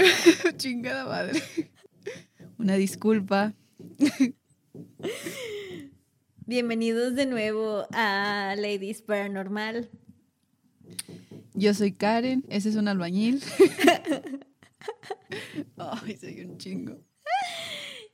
[0.56, 1.42] chingada madre.
[2.58, 3.54] Una disculpa.
[6.46, 9.90] Bienvenidos de nuevo a Ladies Paranormal.
[11.54, 13.42] Yo soy Karen, ese es un albañil.
[15.76, 16.98] Ay, soy un chingo.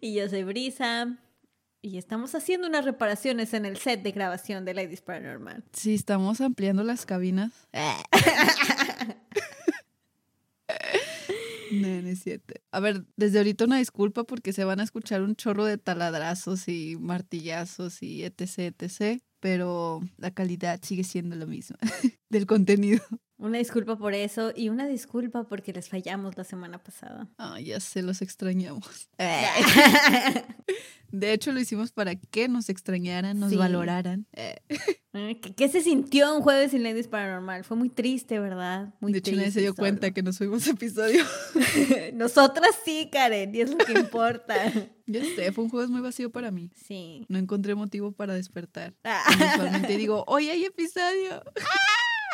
[0.00, 1.18] Y yo soy Brisa.
[1.82, 5.62] Y estamos haciendo unas reparaciones en el set de grabación de Ladies Paranormal.
[5.72, 7.52] Sí, estamos ampliando las cabinas.
[11.80, 12.10] No, no.
[12.72, 16.68] A ver, desde ahorita una disculpa porque se van a escuchar un chorro de taladrazos
[16.68, 19.20] y martillazos y etc, etc.
[19.40, 21.78] Pero la calidad sigue siendo la misma
[22.30, 23.02] del contenido.
[23.38, 27.28] Una disculpa por eso y una disculpa porque les fallamos la semana pasada.
[27.36, 29.10] Ah, ya sé, los extrañamos.
[31.12, 33.56] De hecho, lo hicimos para que nos extrañaran, nos Sí.
[33.56, 34.26] valoraran.
[35.12, 37.62] ¿Qué, qué se sintió un jueves sin Ladies Paranormal?
[37.64, 38.92] Fue muy triste, ¿verdad?
[39.00, 39.76] Muy de hecho, nadie se dio solo.
[39.82, 41.24] cuenta que nos fuimos episodio.
[42.14, 44.56] Nosotras sí, Karen, y es lo que importa.
[45.06, 46.70] ya sé, fue un jueves muy vacío para mí.
[46.74, 47.24] Sí.
[47.28, 48.94] No encontré motivo para despertar.
[49.04, 49.22] Ah,
[49.54, 51.42] Usualmente digo, hoy hay episodio.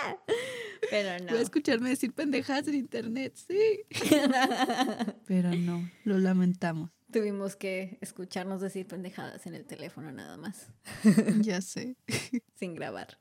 [0.90, 1.30] Pero no.
[1.30, 3.82] Voy a escucharme decir pendejadas en internet, sí.
[5.26, 6.90] Pero no, lo lamentamos.
[7.12, 10.68] Tuvimos que escucharnos decir pendejadas en el teléfono nada más,
[11.40, 11.96] Ya sé.
[12.54, 13.18] sin grabar.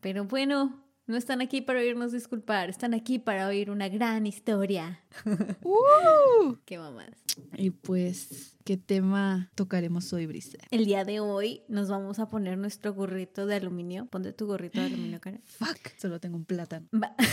[0.00, 5.00] Pero bueno, no están aquí para oírnos disculpar, están aquí para oír una gran historia.
[5.62, 6.56] ¡Uh!
[6.64, 7.10] Qué mamás.
[7.56, 10.58] Y pues, ¿qué tema tocaremos hoy, Brisa?
[10.70, 14.06] El día de hoy nos vamos a poner nuestro gorrito de aluminio.
[14.06, 15.40] Ponte tu gorrito de aluminio, Karen.
[15.44, 16.86] Fuck, solo tengo un plátano.
[16.94, 17.14] Va-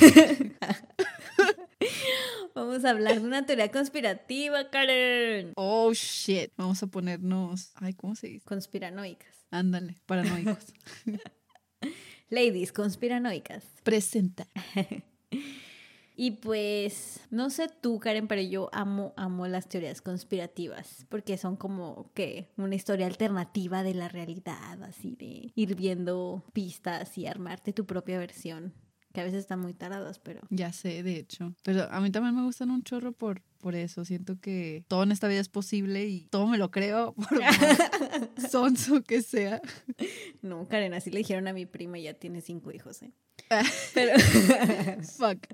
[2.56, 5.54] Vamos a hablar de una teoría conspirativa, Karen.
[5.56, 6.52] Oh shit.
[6.58, 7.72] Vamos a ponernos.
[7.76, 8.46] Ay, ¿cómo se dice?
[8.46, 9.46] Conspiranoicas.
[9.52, 10.66] Ándale, paranoicos.
[12.30, 13.64] Ladies, conspiranoicas.
[13.84, 14.48] Presenta.
[16.22, 21.56] Y pues, no sé tú, Karen, pero yo amo, amo las teorías conspirativas, porque son
[21.56, 27.72] como que una historia alternativa de la realidad, así de ir viendo pistas y armarte
[27.72, 28.74] tu propia versión,
[29.14, 30.42] que a veces están muy taradas, pero...
[30.50, 31.56] Ya sé, de hecho.
[31.64, 34.06] Pero a mí también me gustan un chorro por, por eso.
[34.06, 38.52] Siento que todo en esta vida es posible y todo me lo creo, por más
[38.52, 39.62] sonso que sea.
[40.42, 43.12] No, Karen, así le dijeron a mi prima, y ya tiene cinco hijos, ¿eh?
[43.94, 44.20] Pero...
[45.18, 45.48] Fuck.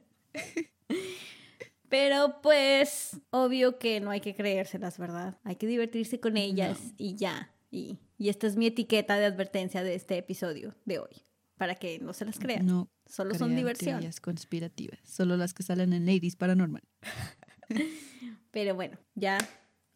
[1.89, 5.37] Pero pues, obvio que no hay que creérselas, ¿verdad?
[5.43, 7.53] Hay que divertirse con ellas y ya.
[7.71, 11.23] Y, y esta es mi etiqueta de advertencia de este episodio de hoy,
[11.57, 12.65] para que no se las crean.
[12.65, 14.03] No Solo son diversión.
[14.21, 14.99] conspirativas.
[15.03, 16.83] Solo las que salen en Ladies Paranormal.
[18.51, 19.37] Pero bueno, ya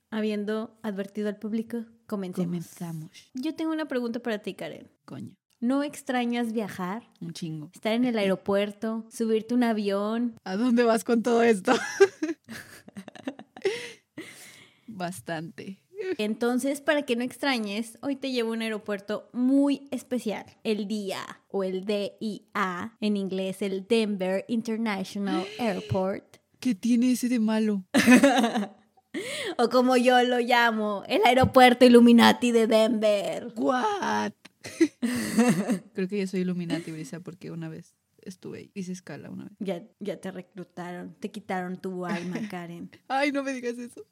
[0.09, 2.47] habiendo advertido al público, comencemos.
[2.47, 3.29] Comenzamos.
[3.33, 4.89] Yo tengo una pregunta para ti, Karen.
[5.05, 7.09] Coño, ¿No extrañas viajar?
[7.19, 7.69] un chingo.
[7.73, 10.35] Estar en el aeropuerto, subirte un avión.
[10.45, 11.73] ¿A dónde vas con todo esto?
[14.87, 15.79] Bastante.
[16.17, 21.41] Entonces, para que no extrañes, hoy te llevo a un aeropuerto muy especial, el DIA
[21.49, 27.85] o el DIA, en inglés el Denver International Airport, ¿Qué tiene ese de malo?
[29.57, 33.53] o como yo lo llamo, el aeropuerto Illuminati de Denver.
[33.55, 34.33] What?
[35.93, 38.71] Creo que yo soy Illuminati, Brisa, porque una vez estuve ahí.
[38.73, 39.53] Hice escala una vez.
[39.59, 42.89] Ya, ya te reclutaron, te quitaron tu alma, Karen.
[43.07, 44.05] Ay, no me digas eso.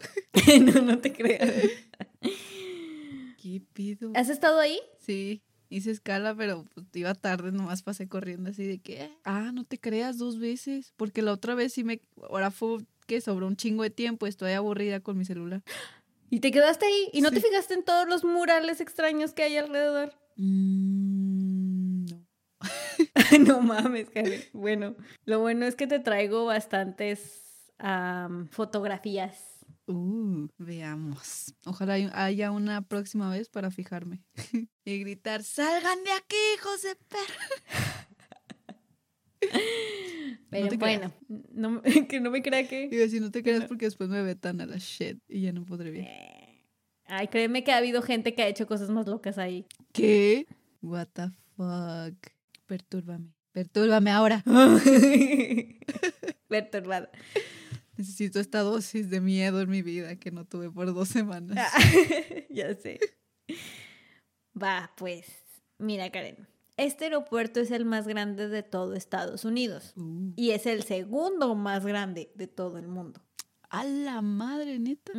[0.62, 1.52] no, no te creas.
[3.42, 4.12] ¿Qué pido?
[4.16, 4.80] ¿Has estado ahí?
[5.00, 9.64] Sí, hice escala, pero pues, iba tarde, nomás pasé corriendo así de que, ah, no
[9.64, 13.56] te creas dos veces, porque la otra vez sí me, ahora fue que sobró un
[13.56, 15.64] chingo de tiempo, estoy aburrida con mi celular.
[16.30, 17.10] ¿Y te quedaste ahí?
[17.14, 20.14] ¿Y no te fijaste en todos los murales extraños que hay alrededor?
[20.36, 22.28] Mm, no.
[23.48, 24.42] no mames, Karen.
[24.52, 29.57] Bueno, lo bueno es que te traigo bastantes am, fotografías.
[29.88, 31.56] Uh, veamos.
[31.66, 34.22] Ojalá hay- haya una próxima vez para fijarme.
[34.86, 38.08] y gritar, salgan de aquí, hijos de perra.
[40.50, 41.12] Pero bueno,
[41.54, 42.90] no, que no me crea Y que...
[42.90, 45.92] decir, no te creas porque después me vetan a la shit y ya no podré
[45.92, 46.02] ver.
[46.02, 46.64] Eh,
[47.06, 49.66] Ay, créeme que ha habido gente que ha hecho cosas más locas ahí.
[49.94, 50.48] ¿Qué?
[50.82, 52.16] What the fuck.
[52.66, 53.32] Pertúrbame.
[53.54, 54.44] Pertúrbame ahora.
[56.48, 57.10] Perturbada.
[57.98, 61.58] Necesito esta dosis de miedo en mi vida que no tuve por dos semanas.
[62.50, 63.00] ya sé.
[64.62, 65.26] Va, pues.
[65.80, 66.48] Mira, Karen.
[66.78, 69.94] Este aeropuerto es el más grande de todo Estados Unidos.
[69.96, 73.20] Uh, Y es el segundo más grande de todo el mundo.
[73.70, 75.12] a la madre, neta.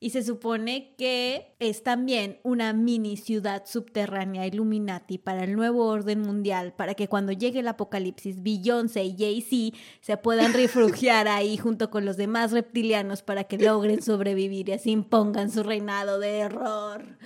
[0.00, 6.20] Y se supone que es también una mini ciudad subterránea Illuminati para el nuevo orden
[6.20, 11.90] mundial, para que cuando llegue el apocalipsis, Beyoncé y Jay-Z se puedan refugiar ahí junto
[11.90, 17.18] con los demás reptilianos para que logren sobrevivir y así impongan su reinado de error.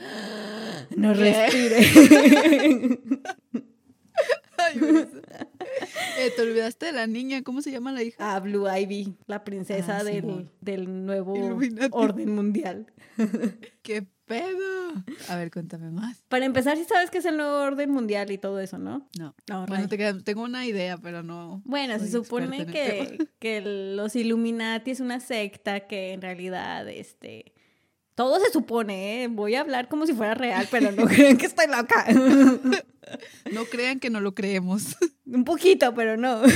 [0.96, 2.98] No respire.
[6.18, 8.16] Eh, te olvidaste de la niña, ¿cómo se llama la hija?
[8.34, 11.32] Ah, Blue Ivy, la princesa Ah, del, del nuevo
[11.92, 12.92] orden mundial.
[13.82, 14.92] ¡Qué pedo!
[15.28, 16.22] A ver, cuéntame más.
[16.28, 19.08] Para empezar, sí sabes que es el nuevo orden mundial y todo eso, ¿no?
[19.18, 19.34] No.
[19.48, 20.12] No, Bueno, Ray.
[20.14, 21.62] te tengo una idea, pero no.
[21.64, 23.60] Bueno, se supone que, que
[23.96, 27.54] los Illuminati es una secta que en realidad, este,
[28.14, 29.28] todo se supone, ¿eh?
[29.28, 32.06] Voy a hablar como si fuera real, pero no crean que estoy loca.
[33.52, 34.96] No crean que no lo creemos.
[35.32, 36.42] Un poquito, pero no.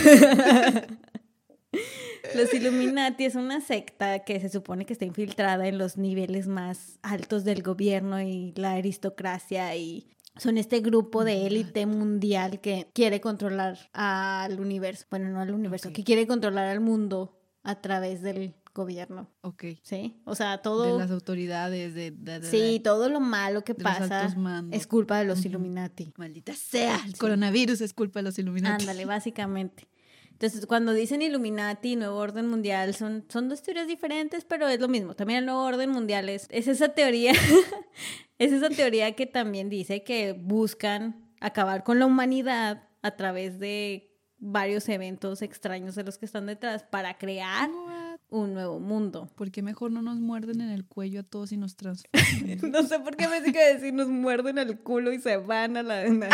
[2.34, 6.98] Los Illuminati es una secta que se supone que está infiltrada en los niveles más
[7.02, 13.20] altos del gobierno y la aristocracia y son este grupo de élite mundial que quiere
[13.20, 15.06] controlar al universo.
[15.10, 19.28] Bueno, no al universo, que quiere controlar al mundo a través del gobierno.
[19.40, 19.64] Ok.
[19.82, 20.20] ¿Sí?
[20.24, 20.98] O sea, De todo...
[20.98, 22.10] las autoridades, de.
[22.12, 24.32] de- de- Sí, todo lo malo que de pasa
[24.70, 25.44] es culpa de los.
[25.44, 26.12] Illuminati.
[26.16, 27.00] Maldita sea.
[27.04, 28.82] El coronavirus es culpa de los Illuminati.
[28.84, 29.88] Ándale, básicamente.
[30.30, 34.78] Entonces, cuando dicen Illuminati y Nuevo Orden Mundial, son, son dos teorías diferentes, pero es
[34.78, 35.14] lo mismo.
[35.16, 37.32] También el Nuevo Orden Mundial es, es esa teoría,
[38.38, 44.12] es esa teoría que también dice que buscan acabar con la humanidad a través de
[44.38, 48.05] varios eventos extraños de los que están detrás para crear What?
[48.28, 49.28] Un nuevo mundo.
[49.36, 52.70] ¿Por qué mejor no nos muerden en el cuello a todos y nos transforman?
[52.70, 55.82] No sé por qué me sigue decir nos muerden el culo y se van a
[55.82, 56.04] la...
[56.08, 56.26] no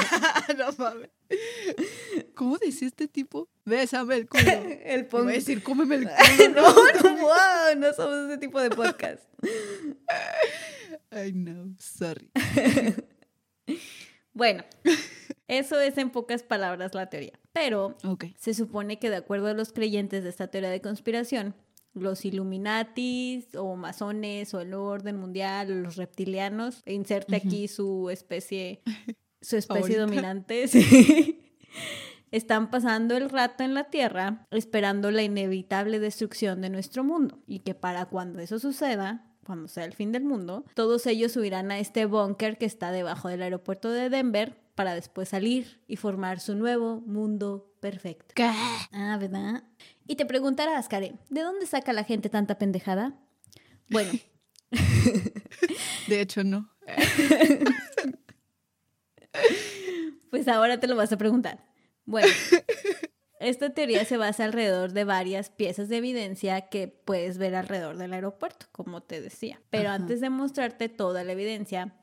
[0.78, 1.10] mames.
[2.34, 3.48] ¿Cómo decía este tipo?
[3.64, 4.44] Bésame el culo.
[4.84, 6.48] el pon- voy a decir, cómeme el culo.
[6.62, 6.72] no,
[7.14, 9.22] no, wow, no somos ese tipo de podcast.
[11.10, 11.74] Ay, no.
[11.78, 12.30] Sorry.
[14.34, 14.64] Bueno,
[15.48, 17.38] eso es en pocas palabras la teoría.
[17.52, 17.96] Pero
[18.38, 21.54] se supone que de acuerdo a los creyentes de esta teoría de conspiración,
[21.94, 28.10] los Illuminatis o masones o el orden mundial o los reptilianos, e inserte aquí su
[28.10, 28.82] especie,
[29.40, 30.00] su especie Favorita.
[30.00, 31.40] dominante, sí,
[32.30, 37.60] están pasando el rato en la Tierra esperando la inevitable destrucción de nuestro mundo y
[37.60, 41.78] que para cuando eso suceda, cuando sea el fin del mundo, todos ellos subirán a
[41.78, 46.54] este búnker que está debajo del aeropuerto de Denver para después salir y formar su
[46.54, 48.32] nuevo mundo perfecto.
[48.34, 48.50] ¿Qué?
[48.92, 49.64] Ah, ¿verdad?
[50.06, 53.14] Y te preguntarás, Karen, ¿de dónde saca la gente tanta pendejada?
[53.88, 54.12] Bueno,
[56.08, 56.70] De hecho, no.
[60.30, 61.64] pues ahora te lo vas a preguntar.
[62.04, 62.28] Bueno,
[63.40, 68.12] esta teoría se basa alrededor de varias piezas de evidencia que puedes ver alrededor del
[68.12, 69.60] aeropuerto, como te decía.
[69.70, 69.96] Pero Ajá.
[69.96, 71.94] antes de mostrarte toda la evidencia,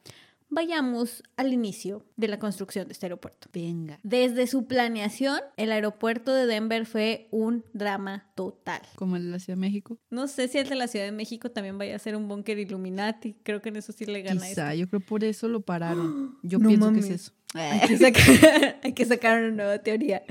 [0.49, 3.47] vayamos al inicio de la construcción de este aeropuerto.
[3.53, 3.99] Venga.
[4.03, 8.81] Desde su planeación, el aeropuerto de Denver fue un drama total.
[8.95, 9.97] Como el de la Ciudad de México.
[10.09, 12.57] No sé si el de la Ciudad de México también vaya a ser un búnker
[12.59, 13.35] Illuminati.
[13.43, 14.79] Creo que en eso sí le gana Quizá, este.
[14.79, 16.37] yo creo por eso lo pararon.
[16.43, 17.05] Yo No pienso mames.
[17.05, 17.31] que es eso.
[17.55, 20.21] Hay que, sacar, hay que sacar una nueva teoría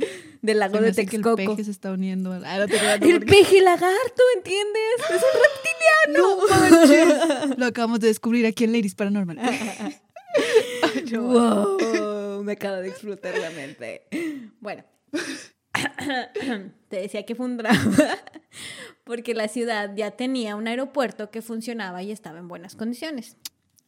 [0.41, 1.37] del lago de hace que el Texcoco.
[1.57, 2.31] peje se está uniendo.
[2.33, 4.83] al- Ah, no El peje lagarto, ¿entiendes?
[5.11, 7.49] Es un reptiliano.
[7.49, 7.55] No.
[7.59, 9.37] Lo acabamos de descubrir aquí en Ladies Paranormal.
[11.13, 11.23] Ay, no.
[11.23, 14.07] Wow, me acaba de explotar la mente.
[14.61, 14.85] Bueno,
[16.89, 17.97] te decía que fue un drama
[19.05, 23.37] porque la ciudad ya tenía un aeropuerto que funcionaba y estaba en buenas condiciones.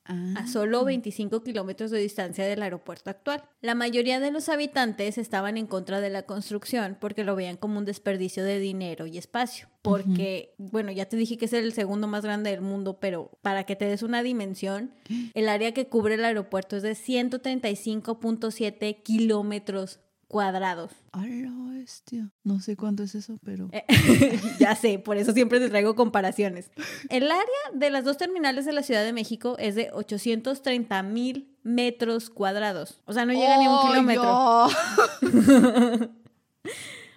[0.07, 3.45] Ah, a solo 25 kilómetros de distancia del aeropuerto actual.
[3.61, 7.79] La mayoría de los habitantes estaban en contra de la construcción porque lo veían como
[7.79, 9.69] un desperdicio de dinero y espacio.
[9.83, 13.65] Porque, bueno, ya te dije que es el segundo más grande del mundo, pero para
[13.65, 14.93] que te des una dimensión,
[15.35, 20.93] el área que cubre el aeropuerto es de 135.7 kilómetros cuadrados.
[21.11, 22.31] A la bestia.
[22.45, 23.69] No sé cuánto es eso, pero.
[23.73, 23.85] Eh,
[24.61, 26.71] ya sé, por eso siempre te traigo comparaciones.
[27.09, 27.45] El área
[27.75, 33.03] de las dos terminales de la Ciudad de México es de 830 mil metros cuadrados.
[33.07, 34.23] O sea, no llega ni a un ¡Ay, kilómetro.
[34.23, 36.11] no!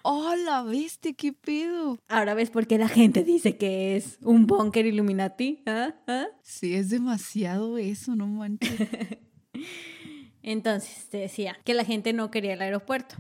[0.06, 1.14] ¡Oh, bestia!
[1.14, 2.00] ¿Qué pedo?
[2.10, 5.62] Ahora ves por qué la gente dice que es un búnker Illuminati.
[5.68, 5.94] ¿Ah?
[6.08, 6.26] ¿Ah?
[6.42, 8.90] Sí, es demasiado eso, no manches.
[10.44, 13.16] Entonces, te decía que la gente no quería el aeropuerto.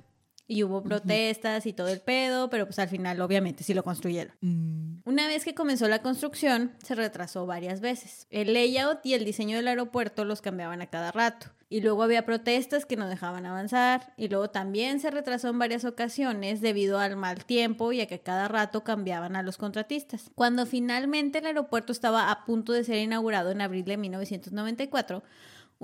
[0.45, 4.35] Y hubo protestas y todo el pedo, pero pues al final obviamente sí lo construyeron.
[4.41, 8.27] Mm, Una vez que comenzó la construcción, se retrasó varias veces.
[8.29, 11.47] El layout y el diseño del aeropuerto los cambiaban a cada rato.
[11.69, 14.13] Y luego había protestas que no dejaban avanzar.
[14.17, 18.19] Y luego también se retrasó en varias ocasiones debido al mal tiempo y a que
[18.19, 20.29] cada rato cambiaban a los contratistas.
[20.35, 25.23] Cuando finalmente el aeropuerto estaba a punto de ser inaugurado en abril de 1994,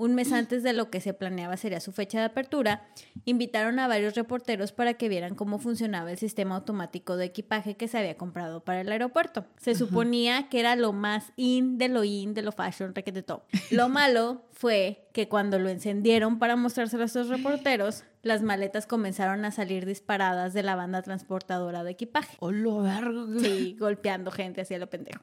[0.00, 2.88] un mes antes de lo que se planeaba sería su fecha de apertura,
[3.26, 7.86] invitaron a varios reporteros para que vieran cómo funcionaba el sistema automático de equipaje que
[7.86, 9.44] se había comprado para el aeropuerto.
[9.58, 13.42] Se suponía que era lo más in de lo in de lo fashion requete top.
[13.70, 19.42] Lo malo fue que cuando lo encendieron para mostrárselo a estos reporteros, las maletas comenzaron
[19.46, 22.36] a salir disparadas de la banda transportadora de equipaje.
[22.40, 23.24] ¡Hola, verga!
[23.40, 25.22] Sí, golpeando gente hacia lo pendejo.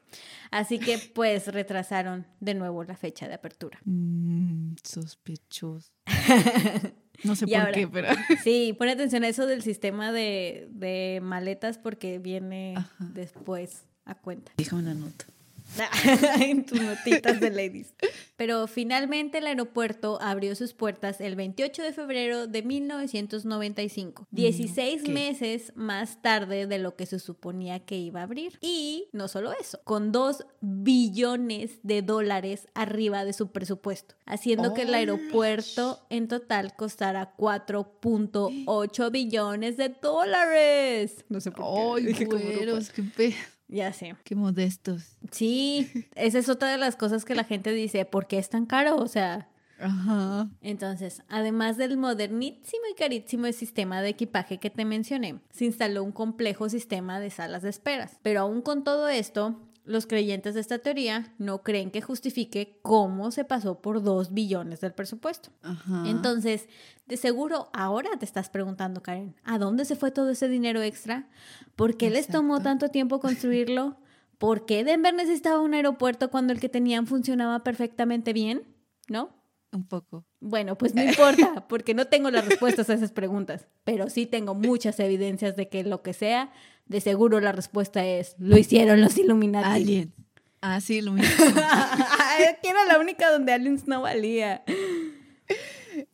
[0.50, 3.78] Así que pues retrasaron de nuevo la fecha de apertura.
[3.84, 5.92] Mm, sospechoso.
[7.24, 8.08] No sé Y por ahora- qué, pero.
[8.44, 12.94] Sí, pon atención a eso del sistema de, de maletas porque viene Ajá.
[13.12, 14.52] después a cuenta.
[14.56, 15.24] Déjame una nota.
[16.40, 17.94] en tus notitas de ladies.
[18.36, 25.08] Pero finalmente el aeropuerto abrió sus puertas el 28 de febrero de 1995, 16 ok.
[25.08, 28.58] meses más tarde de lo que se suponía que iba a abrir.
[28.60, 34.82] Y no solo eso, con 2 billones de dólares arriba de su presupuesto, haciendo que
[34.82, 41.24] el aeropuerto en total costara 4.8 billones de dólares.
[41.28, 42.08] No sé por qué.
[42.08, 42.90] ¡Ay, güeros!
[42.90, 43.34] ¡Qué.
[43.68, 44.16] Ya sé.
[44.24, 45.16] ¡Qué modestos!
[45.30, 48.64] Sí, esa es otra de las cosas que la gente dice, ¿por qué es tan
[48.66, 48.96] caro?
[48.96, 49.48] O sea,
[49.78, 50.48] Ajá.
[50.62, 56.12] entonces, además del modernísimo y carísimo sistema de equipaje que te mencioné, se instaló un
[56.12, 58.18] complejo sistema de salas de esperas.
[58.22, 63.30] Pero aún con todo esto, los creyentes de esta teoría no creen que justifique cómo
[63.30, 65.50] se pasó por 2 billones del presupuesto.
[65.62, 66.04] Ajá.
[66.06, 66.68] Entonces,
[67.06, 71.28] de seguro ahora te estás preguntando, Karen, ¿a dónde se fue todo ese dinero extra?
[71.74, 73.96] ¿Por qué les tomó tanto tiempo construirlo?
[74.38, 78.62] ¿Por qué Denver necesitaba un aeropuerto cuando el que tenían funcionaba perfectamente bien?
[79.08, 79.30] ¿No?
[79.72, 80.27] Un poco.
[80.40, 84.54] Bueno, pues no importa, porque no tengo las respuestas a esas preguntas, pero sí tengo
[84.54, 86.52] muchas evidencias de que lo que sea,
[86.86, 89.68] de seguro la respuesta es, lo hicieron los Illuminati.
[89.68, 90.14] Alien.
[90.60, 91.16] Ah, sí, mismo.
[91.16, 91.22] que
[92.68, 94.64] era la única donde aliens no valía.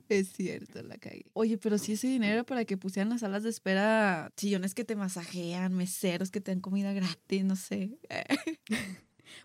[0.09, 1.27] es cierto, la cagué.
[1.33, 4.85] Oye, pero si ese dinero era para que pusieran las salas de espera, sillones que
[4.85, 7.99] te masajean, meseros que te dan comida gratis, no sé.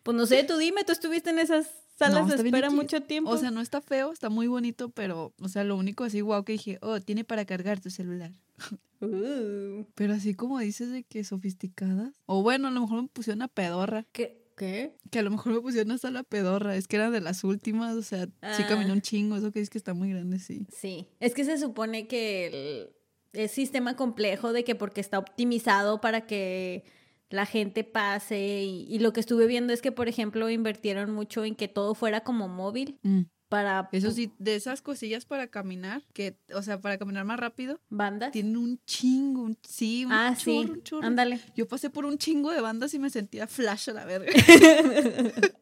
[0.04, 1.68] Pues no sé, tú dime, tú estuviste en esas
[2.00, 3.30] salas No, de espera mucho tiempo.
[3.30, 6.44] O sea, no está feo, está muy bonito, pero, o sea, lo único así guau
[6.44, 8.32] que dije, oh, tiene para cargar tu celular.
[9.02, 12.12] Uh, Pero así como dices de que sofisticadas.
[12.26, 14.06] O bueno, a lo mejor me pusieron una pedorra.
[14.12, 14.44] ¿Qué?
[14.58, 14.94] ¿Qué?
[15.10, 16.76] Que a lo mejor me pusieron hasta la pedorra.
[16.76, 18.66] Es que era de las últimas, o sea, sí Ah.
[18.68, 19.38] caminó un chingo.
[19.38, 20.68] Eso que dices que está muy grande, sí.
[20.70, 26.02] Sí, es que se supone que el, el sistema complejo de que porque está optimizado
[26.02, 26.84] para que
[27.30, 31.46] la gente pase y, y lo que estuve viendo es que, por ejemplo, invirtieron mucho
[31.46, 33.22] en que todo fuera como móvil Mm.
[33.50, 37.80] para Eso sí, de esas cosillas para caminar, que, o sea, para caminar más rápido,
[37.90, 38.32] bandas.
[38.32, 41.06] tienen un chingo, un, sí, un Ah, sí, un chorro.
[41.08, 41.40] ándale.
[41.56, 44.32] Yo pasé por un chingo de bandas y me sentía flash a la verga.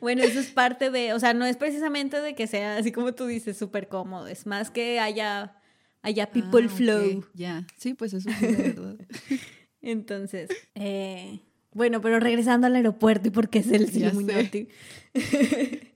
[0.00, 3.14] Bueno, eso es parte de, o sea, no es precisamente de que sea así como
[3.14, 5.56] tú dices, súper cómodo, es más que haya,
[6.02, 7.24] haya people Ah, flow.
[7.34, 8.96] Ya, sí, pues eso sí, la verdad.
[9.84, 11.40] Entonces, eh,
[11.72, 14.00] bueno, pero regresando al aeropuerto y porque es el sé.
[14.00, 14.68] Illuminati.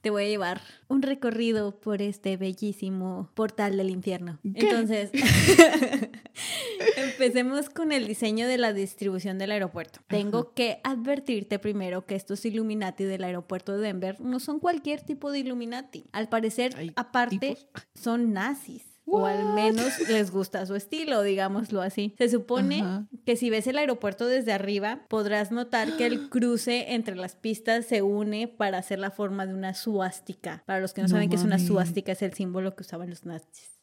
[0.00, 4.38] Te voy a llevar un recorrido por este bellísimo portal del infierno.
[4.42, 4.70] ¿Qué?
[4.70, 5.10] Entonces,
[6.96, 10.00] empecemos con el diseño de la distribución del aeropuerto.
[10.06, 15.30] Tengo que advertirte primero que estos Illuminati del aeropuerto de Denver no son cualquier tipo
[15.30, 16.06] de Illuminati.
[16.12, 17.66] Al parecer, aparte, tipos.
[17.94, 18.89] son nazis.
[19.12, 22.14] O al menos les gusta su estilo, digámoslo así.
[22.18, 27.16] Se supone que si ves el aeropuerto desde arriba, podrás notar que el cruce entre
[27.16, 30.62] las pistas se une para hacer la forma de una suástica.
[30.66, 33.10] Para los que no, No saben qué es una suástica, es el símbolo que usaban
[33.10, 33.80] los nazis.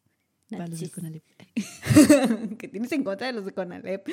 [0.50, 1.22] Para los de.
[2.58, 4.08] ¿Qué tienes en contra de los de Conalep?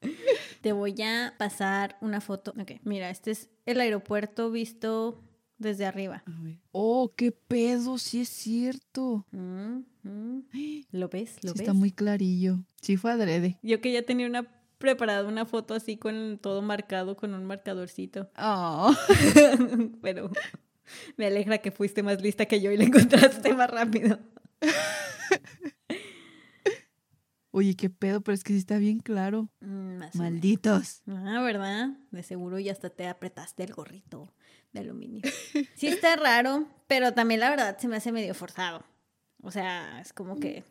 [0.60, 2.54] Te voy a pasar una foto.
[2.60, 5.24] Ok, mira, este es el aeropuerto visto
[5.60, 6.24] desde arriba.
[6.26, 6.56] A ver.
[6.72, 9.24] Oh, qué pedo, sí es cierto.
[9.30, 10.40] Mm, mm.
[10.90, 11.36] ¿Lo ves?
[11.42, 11.60] ¿Lo Sí ves?
[11.60, 12.58] está muy clarillo.
[12.80, 13.58] Sí fue adrede.
[13.62, 14.48] Yo que ya tenía una
[14.78, 18.30] preparada una foto así con todo marcado con un marcadorcito.
[18.38, 18.96] Oh.
[20.02, 20.30] Pero
[21.16, 24.18] me alegra que fuiste más lista que yo y la encontraste más rápido.
[27.52, 29.48] Oye, qué pedo, pero es que sí está bien claro.
[29.60, 30.02] Mm.
[30.14, 31.02] Malditos.
[31.08, 31.90] Ah, ¿verdad?
[32.12, 34.32] De seguro ya hasta te apretaste el gorrito
[34.72, 35.22] de aluminio.
[35.74, 38.84] Sí está raro, pero también la verdad se me hace medio forzado.
[39.42, 40.64] O sea, es como que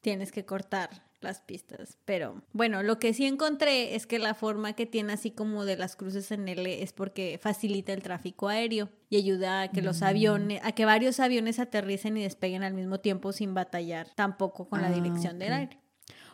[0.00, 1.98] tienes que cortar las pistas.
[2.04, 5.76] Pero bueno, lo que sí encontré es que la forma que tiene así como de
[5.76, 10.00] las cruces en L es porque facilita el tráfico aéreo y ayuda a que los
[10.00, 10.04] Mm.
[10.04, 14.82] aviones, a que varios aviones aterricen y despeguen al mismo tiempo sin batallar tampoco con
[14.82, 15.58] la Ah, dirección del ok.
[15.58, 15.78] aire.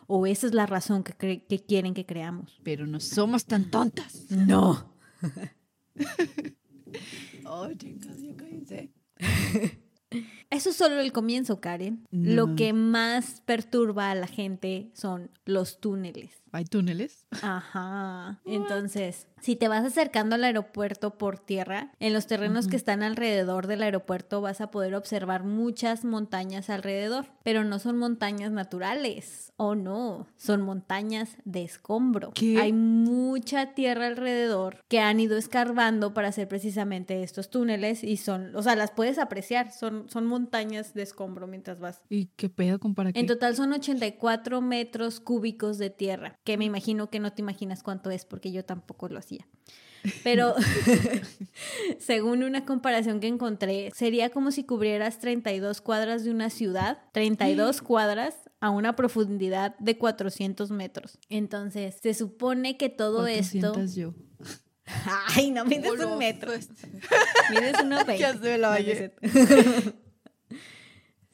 [0.07, 2.59] O esa es la razón que, cre- que quieren que creamos.
[2.63, 4.29] Pero no somos tan tontas.
[4.31, 4.93] No.
[7.45, 8.91] Oh, chicas, ya cállense.
[10.49, 12.05] Eso es solo el comienzo, Karen.
[12.11, 16.42] Lo que más perturba a la gente son los túneles.
[16.53, 17.25] ¿Hay túneles?
[17.41, 18.39] Ajá.
[18.45, 23.65] Entonces, si te vas acercando al aeropuerto por tierra, en los terrenos que están alrededor
[23.65, 29.51] del aeropuerto vas a poder observar muchas montañas alrededor, pero no son montañas naturales.
[29.57, 32.31] Oh, no, son montañas de escombro.
[32.35, 32.59] ¿Qué?
[32.59, 38.55] Hay mucha tierra alrededor que han ido escarbando para hacer precisamente estos túneles y son,
[38.55, 42.01] o sea, las puedes apreciar, son, son montañas de escombro mientras vas.
[42.09, 43.19] ¿Y qué pedo con para qué?
[43.19, 47.83] En total son 84 metros cúbicos de tierra, que me imagino que no te imaginas
[47.83, 49.47] cuánto es porque yo tampoco lo hacía.
[50.23, 50.55] Pero
[51.99, 57.81] según una comparación que encontré, sería como si cubrieras 32 cuadras de una ciudad, 32
[57.83, 61.17] cuadras a una profundidad de 400 metros.
[61.29, 63.73] Entonces, se supone que todo esto...
[63.73, 64.13] 400 yo.
[65.35, 66.51] Ay, no mides un metro.
[66.51, 66.69] pues.
[67.51, 68.17] Mides unos 20.
[68.17, 68.91] ¿Qué hace la No, no oye?
[68.91, 69.93] es cierto.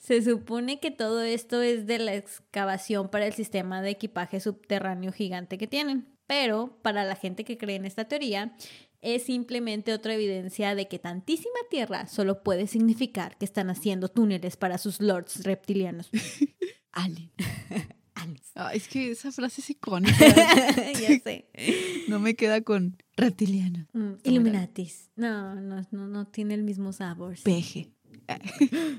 [0.09, 5.11] Se supone que todo esto es de la excavación para el sistema de equipaje subterráneo
[5.11, 6.07] gigante que tienen.
[6.25, 8.55] Pero para la gente que cree en esta teoría,
[9.01, 14.57] es simplemente otra evidencia de que tantísima tierra solo puede significar que están haciendo túneles
[14.57, 16.09] para sus lords reptilianos.
[18.55, 20.17] Ah, es que esa frase es icónica.
[20.99, 21.49] ya sé.
[22.07, 23.87] no me queda con reptiliano.
[23.93, 25.11] Mm, Illuminatis.
[25.15, 27.37] No, no, no, no tiene el mismo sabor.
[27.43, 27.93] Peje.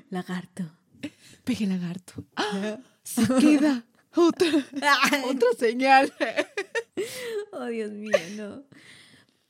[0.08, 0.79] Lagarto.
[1.44, 2.24] Peje lagarto.
[2.36, 2.78] ¡Ah!
[3.02, 3.84] Se queda.
[4.14, 4.48] Otra,
[5.24, 6.12] otra señal.
[7.52, 8.64] Oh, Dios mío, no.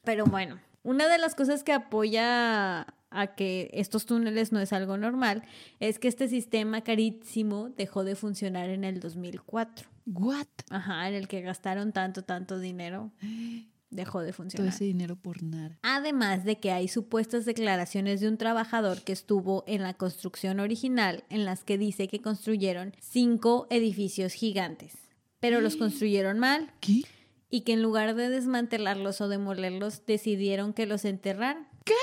[0.04, 4.96] Pero bueno, una de las cosas que apoya a que estos túneles no es algo
[4.96, 5.42] normal
[5.80, 9.88] es que este sistema carísimo dejó de funcionar en el 2004.
[10.06, 10.46] What?
[10.70, 13.10] Ajá, en el que gastaron tanto, tanto dinero,
[13.90, 14.72] dejó de Todo funcionar.
[14.72, 15.78] ese dinero por nada.
[15.82, 21.24] Además de que hay supuestas declaraciones de un trabajador que estuvo en la construcción original
[21.28, 24.94] en las que dice que construyeron cinco edificios gigantes,
[25.40, 27.02] pero los construyeron mal ¿Qué?
[27.50, 31.68] y que en lugar de desmantelarlos o demolerlos decidieron que los enterraran.
[31.84, 31.94] ¿Qué?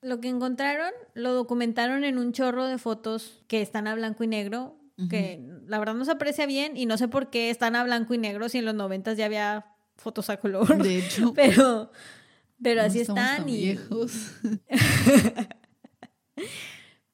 [0.00, 4.26] Lo que encontraron lo documentaron en un chorro de fotos que están a blanco y
[4.26, 7.82] negro, que la verdad no se aprecia bien y no sé por qué están a
[7.82, 10.82] blanco y negro si en los 90 ya había fotos a color.
[10.82, 11.90] De hecho, Pero,
[12.62, 13.56] pero no así están tan y...
[13.56, 14.32] viejos.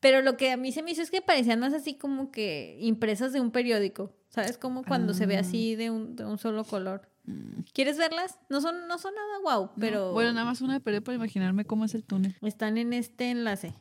[0.00, 2.76] Pero lo que a mí se me hizo es que parecían más así como que
[2.80, 4.14] impresas de un periódico.
[4.28, 4.58] ¿Sabes?
[4.58, 5.40] Como cuando se ve Ah.
[5.40, 7.08] así de un, de un solo color.
[7.24, 8.38] Mm, ¿Quieres verlas?
[8.50, 9.72] No son, no son nada guau, no.
[9.80, 12.36] pero Bueno, nada más una de perder para imaginarme cómo es el túnel.
[12.42, 13.72] están en este enlace.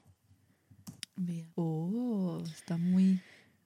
[1.18, 1.48] Vea.
[1.56, 3.20] Oh, está muy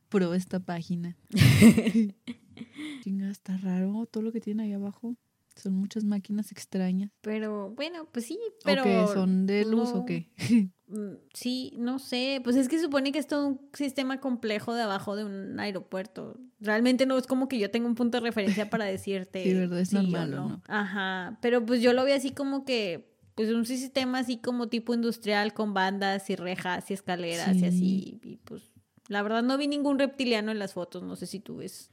[0.09, 1.15] pro esta página.
[3.03, 5.15] Chinga, está raro todo lo que tiene ahí abajo.
[5.55, 7.11] Son muchas máquinas extrañas.
[7.21, 8.81] Pero bueno, pues sí, pero...
[8.81, 9.05] ¿O qué?
[9.13, 10.29] ¿Son de luz no- o qué?
[10.91, 12.41] Mm, Sí, no sé.
[12.43, 16.37] Pues es que supone que es todo un sistema complejo de abajo de un aeropuerto.
[16.59, 19.43] Realmente no es como que yo tenga un punto de referencia para decirte.
[19.43, 19.79] Sí, ¿verdad?
[19.79, 20.61] Es sí normal, ¿o no?
[20.67, 21.37] Ajá.
[21.41, 25.53] Pero pues yo lo vi así como que, pues un sistema así como tipo industrial
[25.53, 27.65] con bandas y rejas y escaleras y Sí.
[27.65, 28.19] así.
[28.23, 28.71] Y pues
[29.07, 31.03] la verdad no vi ningún reptiliano en las fotos.
[31.03, 31.89] No sé si tú ves,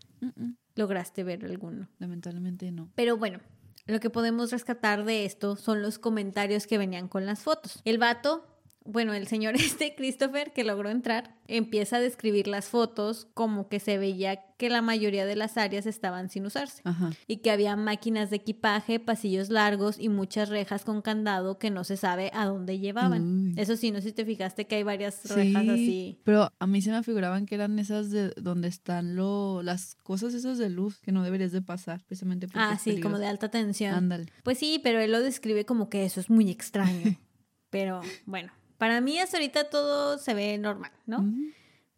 [0.74, 1.88] lograste ver alguno.
[1.98, 2.90] Lamentablemente no.
[2.94, 3.38] Pero bueno,
[3.86, 7.80] lo que podemos rescatar de esto son los comentarios que venían con las fotos.
[7.84, 8.44] El vato,
[8.90, 13.80] bueno, el señor este, Christopher, que logró entrar, empieza a describir las fotos como que
[13.80, 17.10] se veía que la mayoría de las áreas estaban sin usarse Ajá.
[17.26, 21.84] y que había máquinas de equipaje, pasillos largos y muchas rejas con candado que no
[21.84, 23.50] se sabe a dónde llevaban.
[23.50, 23.54] Uy.
[23.56, 26.20] Eso sí, no sé si te fijaste que hay varias rejas Sí, así.
[26.24, 30.34] Pero a mí se me figuraban que eran esas de donde están lo, las cosas
[30.34, 33.26] esas de luz que no deberías de pasar, precisamente porque Ah, es sí, como de
[33.26, 33.94] alta tensión.
[33.94, 34.26] Ándale.
[34.42, 37.16] Pues sí, pero él lo describe como que eso es muy extraño.
[37.70, 41.24] pero bueno, para mí hasta ahorita todo se ve normal, ¿no?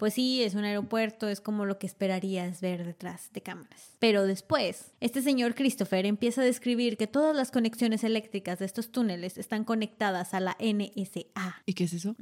[0.01, 3.97] Pues sí, es un aeropuerto, es como lo que esperarías ver detrás de cámaras.
[3.99, 8.93] Pero después, este señor Christopher empieza a describir que todas las conexiones eléctricas de estos
[8.93, 11.63] túneles están conectadas a la NSA.
[11.67, 12.17] ¿Y qué es eso?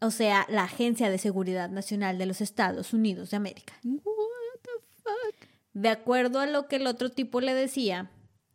[0.00, 3.74] O sea, la Agencia de Seguridad Nacional de los Estados Unidos de América.
[3.84, 4.02] What
[4.62, 4.70] the
[5.04, 5.48] fuck?
[5.72, 8.10] De acuerdo a lo que el otro tipo le decía,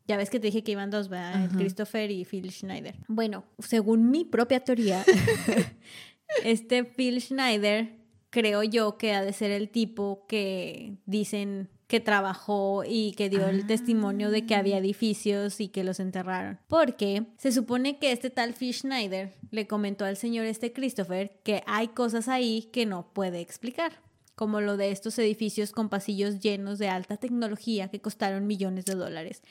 [0.09, 1.35] ya ves que te dije que iban dos, ¿verdad?
[1.35, 1.55] Ajá.
[1.55, 2.95] Christopher y Phil Schneider.
[3.07, 5.05] Bueno, según mi propia teoría,
[6.43, 7.95] este Phil Schneider
[8.31, 13.47] creo yo que ha de ser el tipo que dicen que trabajó y que dio
[13.47, 16.59] el testimonio de que había edificios y que los enterraron.
[16.67, 21.61] Porque se supone que este tal Phil Schneider le comentó al señor este Christopher que
[21.67, 24.08] hay cosas ahí que no puede explicar
[24.39, 28.95] como lo de estos edificios con pasillos llenos de alta tecnología que costaron millones de
[28.95, 29.41] dólares,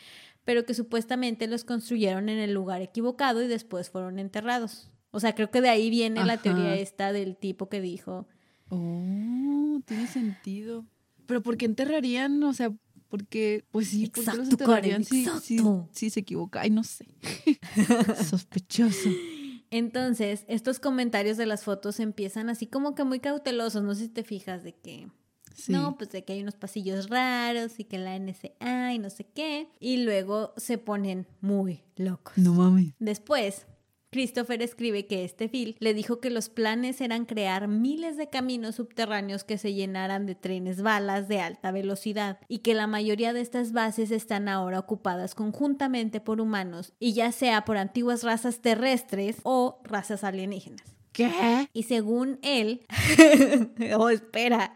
[0.47, 4.89] pero que supuestamente los construyeron en el lugar equivocado y después fueron enterrados.
[5.11, 8.29] O sea, creo que de ahí viene la teoría esta del tipo que dijo,
[8.71, 10.87] Oh, tiene sentido.
[11.27, 12.43] Pero ¿por qué enterrarían?
[12.43, 12.73] O sea,
[13.11, 15.89] porque, pues sí, ¿por qué los Exacto, Karen, enterrarían si, si, exacto.
[15.93, 16.63] si se equivoca?
[16.63, 17.05] Ay, no sé.
[18.31, 19.11] Sospechoso.
[19.71, 24.09] Entonces, estos comentarios de las fotos empiezan así como que muy cautelosos, no sé si
[24.09, 25.09] te fijas de que
[25.55, 25.73] Sí.
[25.73, 29.25] no, pues de que hay unos pasillos raros y que la NSA y no sé
[29.25, 32.39] qué, y luego se ponen muy locos.
[32.39, 32.95] No mames.
[33.01, 33.67] Después,
[34.11, 38.77] Christopher escribe que este Phil le dijo que los planes eran crear miles de caminos
[38.77, 43.41] subterráneos que se llenaran de trenes balas de alta velocidad y que la mayoría de
[43.41, 49.37] estas bases están ahora ocupadas conjuntamente por humanos y ya sea por antiguas razas terrestres
[49.43, 50.99] o razas alienígenas.
[51.13, 51.69] ¿Qué?
[51.73, 52.87] Y según él,
[53.99, 54.75] oh, espera.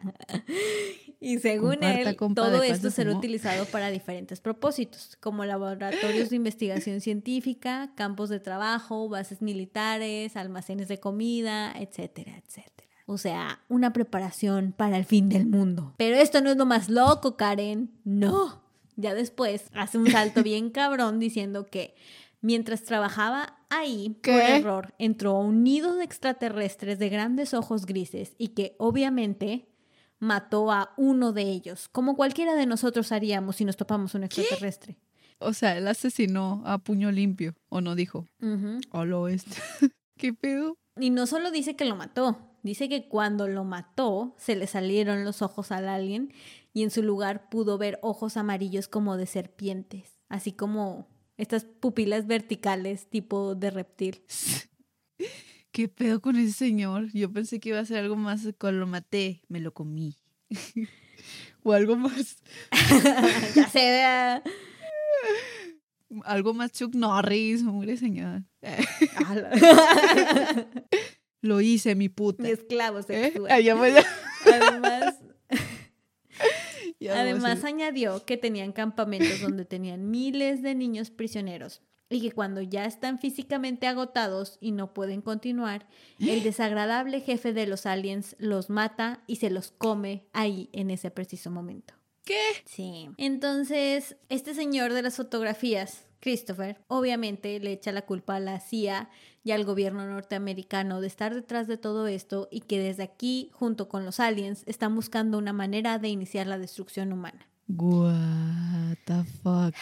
[1.22, 6.30] Y según Comparta, él, compa, todo esto se será utilizado para diferentes propósitos, como laboratorios
[6.30, 12.88] de investigación científica, campos de trabajo, bases militares, almacenes de comida, etcétera, etcétera.
[13.06, 15.94] O sea, una preparación para el fin del mundo.
[15.96, 17.92] Pero esto no es lo más loco, Karen.
[18.02, 18.60] No.
[18.96, 21.94] Ya después hace un salto bien cabrón diciendo que
[22.40, 28.34] mientras trabajaba ahí, por error, entró a un nido de extraterrestres de grandes ojos grises
[28.38, 29.68] y que obviamente
[30.22, 34.96] mató a uno de ellos, como cualquiera de nosotros haríamos si nos topamos un extraterrestre.
[35.40, 37.54] O sea, él asesinó a puño limpio.
[37.68, 38.28] ¿O no dijo?
[38.40, 38.80] Ujú.
[38.92, 39.26] O lo.
[40.16, 40.78] ¿Qué pedo?
[41.00, 45.24] Y no solo dice que lo mató, dice que cuando lo mató se le salieron
[45.24, 46.32] los ojos al alien
[46.72, 52.28] y en su lugar pudo ver ojos amarillos como de serpientes, así como estas pupilas
[52.28, 54.22] verticales tipo de reptil.
[55.72, 57.10] ¿Qué pedo con ese señor?
[57.12, 60.16] Yo pensé que iba a ser algo más con lo maté, me lo comí.
[61.62, 62.36] o algo más,
[63.54, 64.42] ya se vea.
[66.24, 68.42] algo más Chuck Norris, hombre señor.
[71.40, 72.44] Lo hice, mi puta.
[72.44, 73.02] Un esclavo ¿Eh?
[73.02, 73.62] sexual.
[73.62, 74.06] Ya voy a-
[74.46, 75.16] Además,
[77.10, 81.82] Además añadió que tenían campamentos donde tenían miles de niños prisioneros
[82.12, 85.86] y que cuando ya están físicamente agotados y no pueden continuar,
[86.18, 91.10] el desagradable jefe de los aliens los mata y se los come ahí en ese
[91.10, 91.94] preciso momento.
[92.24, 92.40] ¿Qué?
[92.66, 93.08] Sí.
[93.16, 99.10] Entonces, este señor de las fotografías, Christopher, obviamente le echa la culpa a la CIA
[99.42, 103.88] y al gobierno norteamericano de estar detrás de todo esto y que desde aquí, junto
[103.88, 107.48] con los aliens, están buscando una manera de iniciar la destrucción humana.
[107.68, 109.74] What the fuck.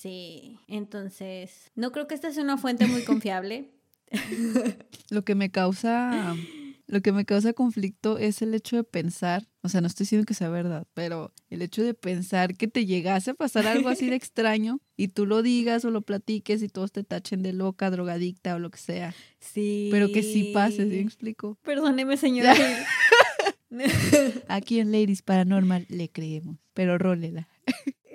[0.00, 0.58] Sí.
[0.68, 3.70] Entonces, no creo que esta sea una fuente muy confiable.
[5.10, 6.36] Lo que me causa
[6.88, 10.24] lo que me causa conflicto es el hecho de pensar, o sea, no estoy diciendo
[10.24, 14.08] que sea verdad, pero el hecho de pensar que te llegase a pasar algo así
[14.08, 17.90] de extraño y tú lo digas o lo platiques y todos te tachen de loca,
[17.90, 19.88] drogadicta o lo que sea, Sí.
[19.92, 21.58] pero que sí pase, ¿sí me explico?
[21.62, 22.54] Perdóneme, señora.
[24.48, 27.48] Aquí en Ladies Paranormal le creemos, pero rólela.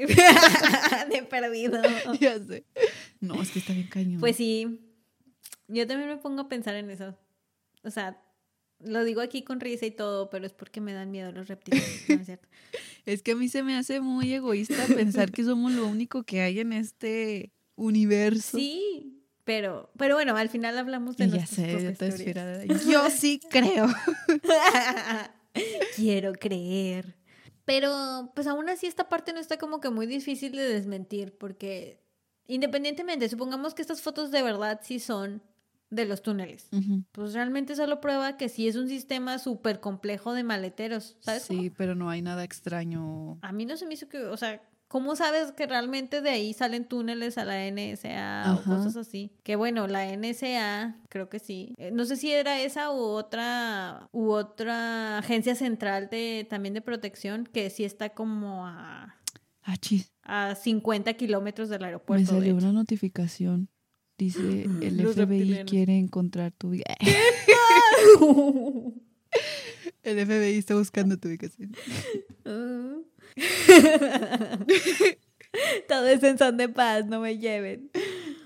[1.09, 1.81] de perdido.
[2.19, 2.65] ya sé.
[3.19, 4.19] No, es que está bien cañón.
[4.19, 4.79] Pues sí,
[5.67, 7.17] yo también me pongo a pensar en eso.
[7.83, 8.21] O sea,
[8.79, 12.05] lo digo aquí con risa y todo, pero es porque me dan miedo los reptiles.
[12.09, 12.47] No es cierto.
[13.05, 16.39] Es que a mí se me hace muy egoísta pensar que somos lo único que
[16.39, 18.57] hay en este universo.
[18.57, 21.97] Sí, Pero, pero bueno, al final hablamos de ya sé.
[22.89, 23.87] Yo sí creo.
[25.97, 27.17] Quiero creer.
[27.65, 32.03] Pero, pues aún así esta parte no está como que muy difícil de desmentir, porque
[32.47, 35.41] independientemente, supongamos que estas fotos de verdad sí son
[35.89, 36.69] de los túneles.
[37.11, 41.43] Pues realmente solo prueba que sí es un sistema súper complejo de maleteros, ¿sabes?
[41.43, 43.37] Sí, pero no hay nada extraño.
[43.41, 44.61] A mí no se me hizo que, o sea,
[44.93, 49.31] ¿cómo sabes que realmente de ahí salen túneles a la NSA o cosas así?
[49.41, 51.73] Que bueno, la NSA, creo que sí.
[51.79, 56.81] Eh, No sé si era esa u otra, u otra agencia central de también de
[56.81, 59.17] protección que sí está como a,
[59.63, 59.79] Ah,
[60.51, 62.31] a 50 kilómetros del Me aeropuerto.
[62.31, 63.69] de salió una notificación.
[64.19, 65.71] Dice, el Los FBI reptilianos.
[65.71, 66.73] quiere encontrar tu.
[70.03, 71.71] El FBI está buscando tu ubicación.
[75.87, 77.91] Todo es en son de paz, no me lleven.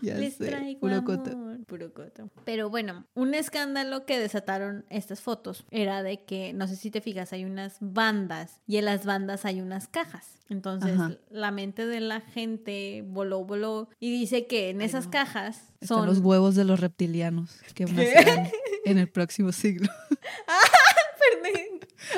[0.02, 1.17] Ya Les sé, traigo puro amor.
[1.23, 1.38] coto.
[1.65, 2.30] Puro coto.
[2.45, 7.02] Pero bueno, un escándalo que desataron estas fotos era de que, no sé si te
[7.02, 10.38] fijas, hay unas bandas y en las bandas hay unas cajas.
[10.50, 11.13] Entonces, Ajá.
[11.30, 15.12] la mente de la gente voló, voló y dice que en Ay, esas no.
[15.12, 16.06] cajas Están son...
[16.08, 17.91] los huevos de los reptilianos que ¿Qué?
[17.93, 18.50] nacerán
[18.86, 19.89] en el próximo siglo.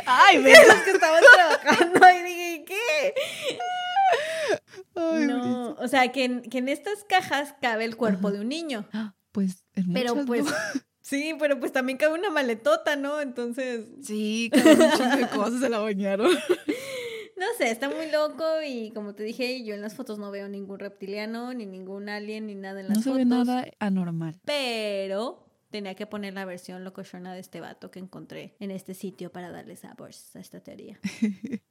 [0.06, 3.14] ¡Ay, De los que estaban trabajando y dije, ¿qué?
[4.96, 8.36] Ay, No, o sea, que en, que en estas cajas cabe el cuerpo Ajá.
[8.38, 8.88] de un niño.
[8.94, 10.52] Ah, Pues en Pero muchas, pues, ¿no?
[11.02, 13.22] sí, pero pues también cabe una maletota, ¿no?
[13.22, 16.30] Entonces, Sí, un chingo de cosas se la bañaron.
[17.38, 20.50] no sé, está muy loco y como te dije, yo en las fotos no veo
[20.50, 23.18] ningún reptiliano, ni ningún alien, ni nada en las No se fotos.
[23.20, 24.40] ve nada anormal.
[24.46, 29.32] Pero tenía que poner la versión locochona de este vato que encontré en este sitio
[29.32, 31.00] para darle sabores a esta teoría.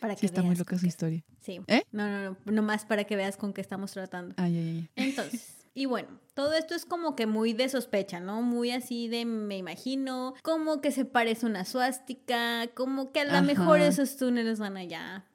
[0.00, 1.24] Para que Sí, está muy loca su historia.
[1.40, 1.60] Sí.
[1.66, 1.82] ¿Eh?
[1.90, 4.34] No, no, no, nomás para que veas con qué estamos tratando.
[4.36, 4.90] Ay, ay, ay.
[5.08, 8.40] Entonces, y bueno, todo esto es como que muy de sospecha, ¿no?
[8.42, 13.42] Muy así de me imagino, como que se parece una suástica, como que a lo
[13.42, 15.26] mejor esos túneles van allá.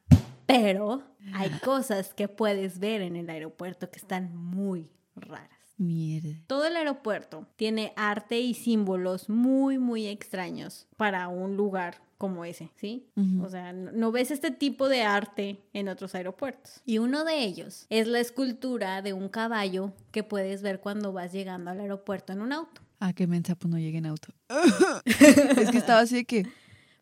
[0.48, 1.04] Pero
[1.34, 5.61] hay cosas que puedes ver en el aeropuerto que están muy raras.
[5.82, 6.38] Mierda.
[6.48, 12.70] Todo el aeropuerto tiene arte y símbolos muy, muy extraños para un lugar como ese,
[12.76, 13.08] ¿sí?
[13.42, 16.82] O sea, no, no ves este tipo de arte en otros aeropuertos.
[16.86, 21.32] Y uno de ellos es la escultura de un caballo que puedes ver cuando vas
[21.32, 22.82] llegando al aeropuerto en un auto.
[23.00, 24.32] Ah, qué mensa, pues no llegué en auto.
[25.06, 26.46] es que estaba así de que.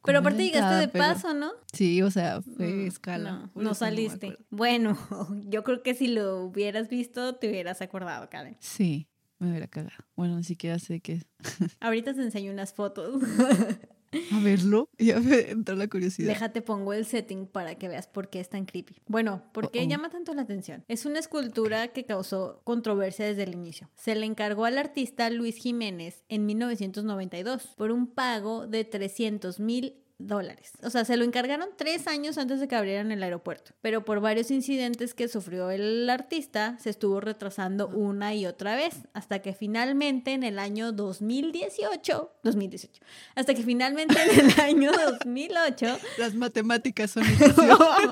[0.10, 1.52] Pero aparte llegaste lentada, de pero- paso, ¿no?
[1.74, 3.50] Sí, o sea, fue Mm, escala.
[3.56, 4.38] No, saliste.
[4.50, 4.98] bueno,
[5.48, 8.58] yo creo que si lo hubieras visto, te hubieras acordado, Karen.
[8.60, 9.08] sí,
[9.40, 10.04] me hubiera cagado.
[10.16, 11.26] Bueno, ni siquiera sé qué es.
[11.80, 13.22] Ahorita te enseño unas fotos.
[14.32, 14.90] A verlo.
[14.98, 16.28] Ya me entró la curiosidad.
[16.28, 19.02] Déjate pongo el setting para que veas por qué es tan creepy.
[19.08, 20.84] Bueno, ¿por qué llama tanto la atención?
[20.88, 23.90] Es una escultura que causó controversia desde el inicio.
[23.96, 29.96] Se le encargó al artista Luis Jiménez en 1992 por un pago de 300 mil
[30.20, 30.74] dólares.
[30.84, 33.72] O sea, se lo encargaron tres años antes de que abrieran el aeropuerto.
[33.82, 38.96] Pero por varios incidentes que sufrió el artista, se estuvo retrasando una y otra vez.
[39.14, 43.02] Hasta que finalmente en el año 2018, 2018,
[43.36, 47.24] hasta que finalmente en el año 2008 Las matemáticas son.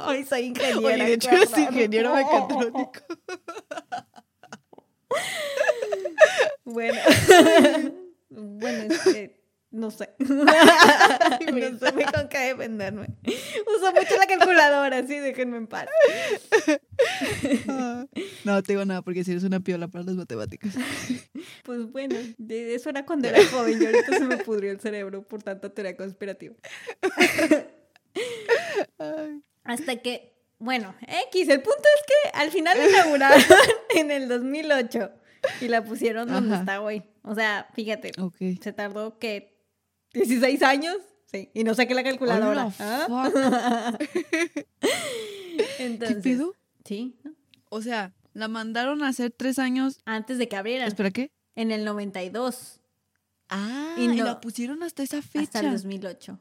[0.07, 0.87] Hoy soy ingeniera.
[0.87, 3.01] Oye, de hecho es ingeniero mecatrónico.
[6.63, 6.99] Bueno.
[8.29, 9.37] bueno, este,
[9.71, 10.09] no sé.
[10.19, 13.07] no sé muy con qué defenderme.
[13.23, 15.87] Uso mucho la calculadora, sí, déjenme en paz.
[17.67, 18.05] Ah,
[18.43, 20.73] No te digo nada porque si eres una piola para las matemáticas.
[21.63, 22.15] Pues bueno,
[22.49, 25.97] eso era cuando era joven y ahorita se me pudrió el cerebro por tanta teoría
[25.97, 26.55] conspirativa.
[29.63, 30.95] Hasta que, bueno,
[31.29, 33.41] X, el punto es que al final la inauguraron
[33.95, 35.11] en el 2008
[35.61, 36.61] y la pusieron donde Ajá.
[36.61, 37.03] está hoy.
[37.23, 38.35] O sea, fíjate, ok.
[38.61, 39.56] se tardó que
[40.13, 40.97] 16 años.
[41.25, 42.71] Sí, y no saqué la calculadora.
[42.79, 43.97] ¿Ah?
[45.77, 46.53] ¿Qué pedo?
[46.85, 47.33] Sí, ¿no?
[47.69, 49.99] O sea, la mandaron a hacer tres años.
[50.05, 51.31] antes de que abrieran, ¿Espera qué?
[51.55, 52.79] en el 92
[53.49, 55.43] Ah, Y y, no- la pusieron hasta esa fecha.
[55.43, 56.39] hasta el 2008.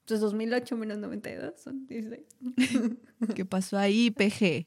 [0.00, 2.22] Entonces 2008 menos 92 son 16.
[3.34, 4.42] ¿Qué pasó ahí, PG?
[4.42, 4.66] Eh,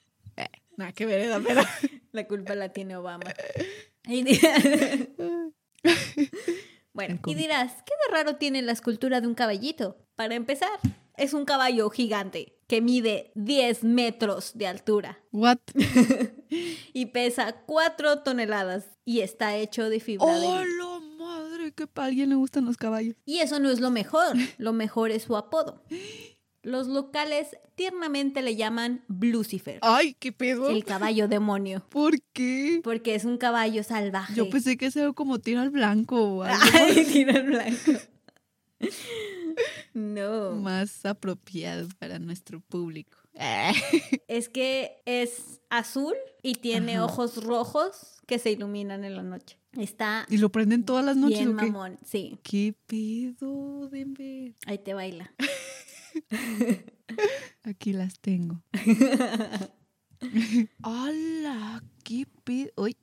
[0.78, 1.62] nada que ver, pero.
[2.12, 3.26] La culpa la tiene Obama.
[6.96, 9.98] Bueno, y dirás, ¿qué de raro tiene la escultura de un caballito?
[10.16, 10.80] Para empezar,
[11.18, 15.58] es un caballo gigante que mide 10 metros de altura What?
[16.94, 20.78] y pesa 4 toneladas y está hecho de fibra de ¡Oh, vidrio.
[20.78, 21.74] la madre!
[21.74, 23.16] Que a alguien le gustan los caballos.
[23.26, 25.84] Y eso no es lo mejor, lo mejor es su apodo.
[26.66, 30.70] Los locales tiernamente le llaman Lucifer, Ay, qué pedo.
[30.70, 32.82] el caballo demonio, ¿Por qué?
[32.84, 34.34] porque es un caballo salvaje.
[34.34, 37.92] Yo pensé que es algo como tiro al blanco o algo Ay, tiro al blanco.
[39.94, 40.52] No.
[40.54, 43.18] más apropiado para nuestro público.
[44.28, 47.06] Es que es azul y tiene Ajá.
[47.06, 49.58] ojos rojos que se iluminan en la noche.
[49.74, 51.66] Está ¿Y lo prenden todas las noches bien o qué?
[51.68, 51.98] mamón.
[52.06, 54.54] Sí, ¿Qué pedo, Denver?
[54.66, 55.34] ahí te baila.
[57.64, 58.62] Aquí las tengo.
[60.84, 61.84] ¡Hala!
[62.04, 62.72] ¿Qué pedo?
[62.78, 62.98] Uy.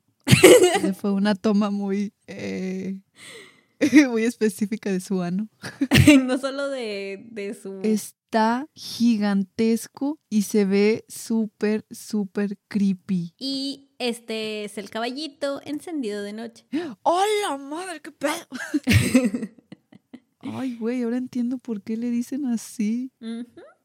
[0.99, 3.01] Fue una toma muy, eh,
[4.09, 5.49] muy específica de su ano.
[6.25, 7.79] no solo de, de su...
[7.83, 13.33] Está gigantesco y se ve súper, súper creepy.
[13.37, 16.65] Y este es el caballito encendido de noche.
[17.03, 18.01] ¡Hola, madre!
[18.01, 18.33] ¡Qué pedo!
[20.43, 23.11] Ay, güey, ahora entiendo por qué le dicen así.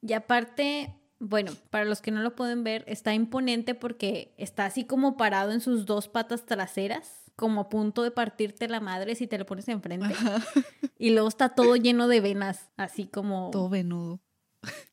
[0.01, 4.85] Y aparte, bueno, para los que no lo pueden ver, está imponente porque está así
[4.85, 9.27] como parado en sus dos patas traseras, como a punto de partirte la madre si
[9.27, 10.07] te lo pones enfrente.
[10.07, 10.43] Ajá.
[11.01, 13.51] Y luego está todo lleno de venas, así como...
[13.53, 14.21] Todo venudo.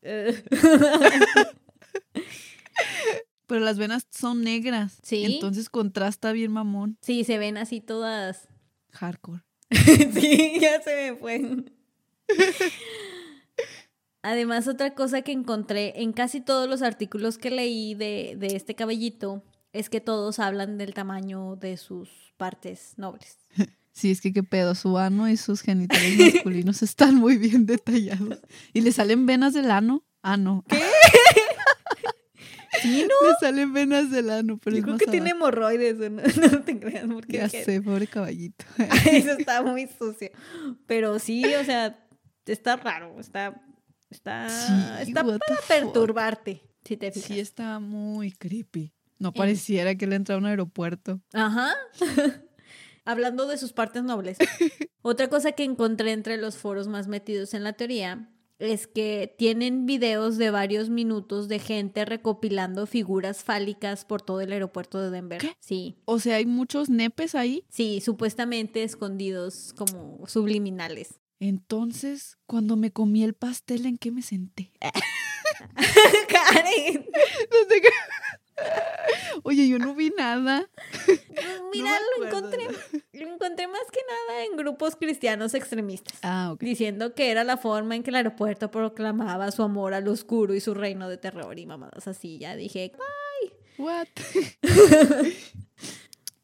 [3.47, 4.99] Pero las venas son negras.
[5.01, 5.25] Sí.
[5.25, 6.99] Entonces contrasta bien mamón.
[7.01, 8.49] sí, se ven así todas...
[8.91, 9.44] Hardcore.
[10.13, 11.65] sí, ya se me fue.
[14.21, 18.75] Además, otra cosa que encontré en casi todos los artículos que leí de, de este
[18.75, 23.37] caballito es que todos hablan del tamaño de sus partes nobles.
[23.95, 28.41] Sí, es que qué pedo, su ano y sus genitales masculinos están muy bien detallados.
[28.73, 30.03] Y le salen venas del ano.
[30.21, 30.65] Ah, no.
[32.81, 33.29] Sí, ¿no?
[33.29, 36.21] Le salen venas del ano, pero Yo es creo más que tiene hemorroides, ¿o ¿no?
[36.51, 38.65] No te creas, porque Ya que- sé, pobre caballito.
[39.11, 40.29] eso está muy sucio.
[40.87, 41.97] Pero sí, o sea,
[42.45, 43.61] está raro, está...
[44.09, 47.27] Está, Sí, está para perturbarte, si te fijas.
[47.27, 48.93] Sí, está muy creepy.
[49.17, 51.21] No pareciera que le entra a un aeropuerto.
[51.33, 51.73] Ajá.
[53.05, 54.37] Hablando de sus partes nobles.
[55.01, 59.85] Otra cosa que encontré entre los foros más metidos en la teoría es que tienen
[59.85, 65.39] videos de varios minutos de gente recopilando figuras fálicas por todo el aeropuerto de Denver.
[65.41, 65.55] ¿Qué?
[65.59, 65.97] Sí.
[66.05, 67.63] O sea, hay muchos nepes ahí.
[67.69, 71.19] Sí, supuestamente escondidos como subliminales.
[71.39, 74.71] Entonces, cuando me comí el pastel, ¿en qué me senté?
[76.29, 77.05] Karen,
[77.51, 77.89] No sé qué-
[79.43, 80.69] Oye, yo no vi nada.
[81.73, 82.67] mira, lo encontré.
[83.13, 86.17] Lo encontré más que nada en grupos cristianos extremistas.
[86.21, 86.61] Ah, ok.
[86.61, 90.61] diciendo que era la forma en que el aeropuerto proclamaba su amor al oscuro y
[90.61, 92.37] su reino de terror y mamadas así.
[92.39, 92.91] Ya dije,
[93.77, 94.07] What?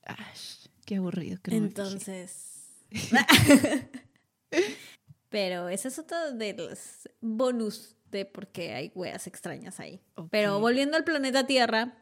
[0.06, 1.40] Ash, qué aburrido.
[1.42, 1.82] que no me fijé.
[1.82, 2.48] entonces...
[5.30, 10.02] Pero ese es otro de los bonus de por qué hay weas extrañas ahí.
[10.30, 11.98] Pero volviendo al planeta Tierra,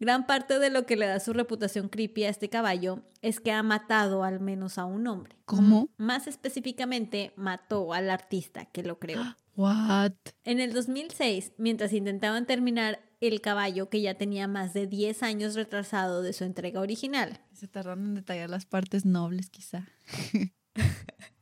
[0.00, 3.52] gran parte de lo que le da su reputación creepy a este caballo es que
[3.52, 5.36] ha matado al menos a un hombre.
[5.44, 5.88] ¿Cómo?
[5.96, 9.22] Más específicamente, mató al artista que lo creó.
[9.56, 10.12] What?
[10.44, 15.54] En el 2006, mientras intentaban terminar el caballo que ya tenía más de 10 años
[15.56, 19.88] retrasado de su entrega original, Se tardaron en detallar las partes nobles, quizá.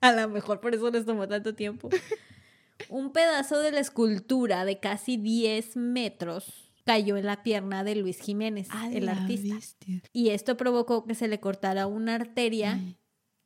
[0.01, 1.91] a lo mejor por eso les tomó tanto tiempo,
[2.89, 8.21] un pedazo de la escultura de casi 10 metros cayó en la pierna de Luis
[8.21, 9.55] Jiménez, el artista.
[9.57, 10.03] bestia.
[10.13, 12.97] Y esto provocó que se le cortara una arteria Ay,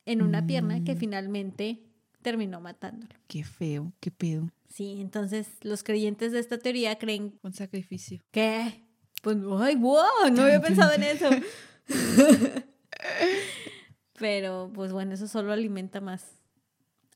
[0.05, 0.99] en una pierna que Mm.
[0.99, 1.83] finalmente
[2.23, 3.15] terminó matándolo.
[3.29, 4.51] Qué feo, qué pedo.
[4.69, 8.21] Sí, entonces los creyentes de esta teoría creen Con sacrificio.
[8.31, 8.85] ¿Qué?
[9.23, 11.29] Pues, ay, wow, no había pensado en eso.
[14.19, 16.25] Pero, pues bueno, eso solo alimenta más.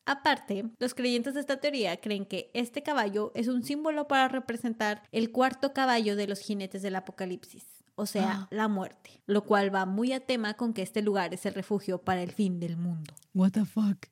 [0.07, 5.03] Aparte, los creyentes de esta teoría creen que este caballo es un símbolo para representar
[5.13, 7.65] el cuarto caballo de los jinetes del apocalipsis,
[7.95, 8.49] o sea, Ah.
[8.51, 11.99] la muerte, lo cual va muy a tema con que este lugar es el refugio
[12.03, 13.15] para el fin del mundo.
[13.33, 14.07] What the fuck.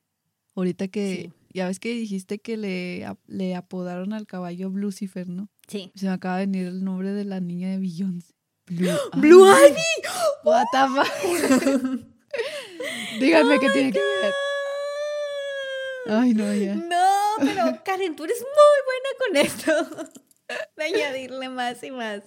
[0.55, 1.33] Ahorita que, Sí.
[1.53, 5.49] ya ves que dijiste que le, le apodaron al caballo Lucifer, ¿no?
[5.67, 5.91] Sí.
[5.95, 8.33] Se me acaba de venir el nombre de la niña de Beyoncé.
[8.65, 9.81] Blue, ¡Blue Ivy!
[10.43, 12.01] What the fuck.
[13.19, 14.33] Díganme qué tiene que ver.
[16.07, 16.75] Ay, no, ya.
[16.75, 20.11] No, pero Karen, tú eres muy buena con esto.
[20.75, 22.21] De añadirle más y más.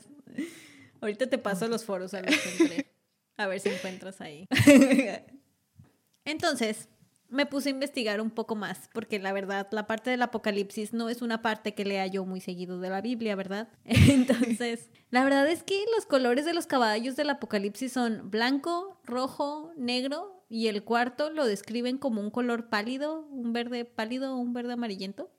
[1.00, 2.92] Ahorita te paso los foros a que entré.
[3.36, 4.48] A ver si encuentras ahí.
[6.24, 6.88] Entonces,
[7.28, 11.08] me puse a investigar un poco más, porque la verdad, la parte del apocalipsis no
[11.08, 13.68] es una parte que lea yo muy seguido de la Biblia, ¿verdad?
[13.84, 19.72] Entonces, la verdad es que los colores de los caballos del apocalipsis son blanco, rojo,
[19.76, 24.52] negro, y el cuarto lo describen como un color pálido, un verde pálido o un
[24.52, 25.30] verde amarillento.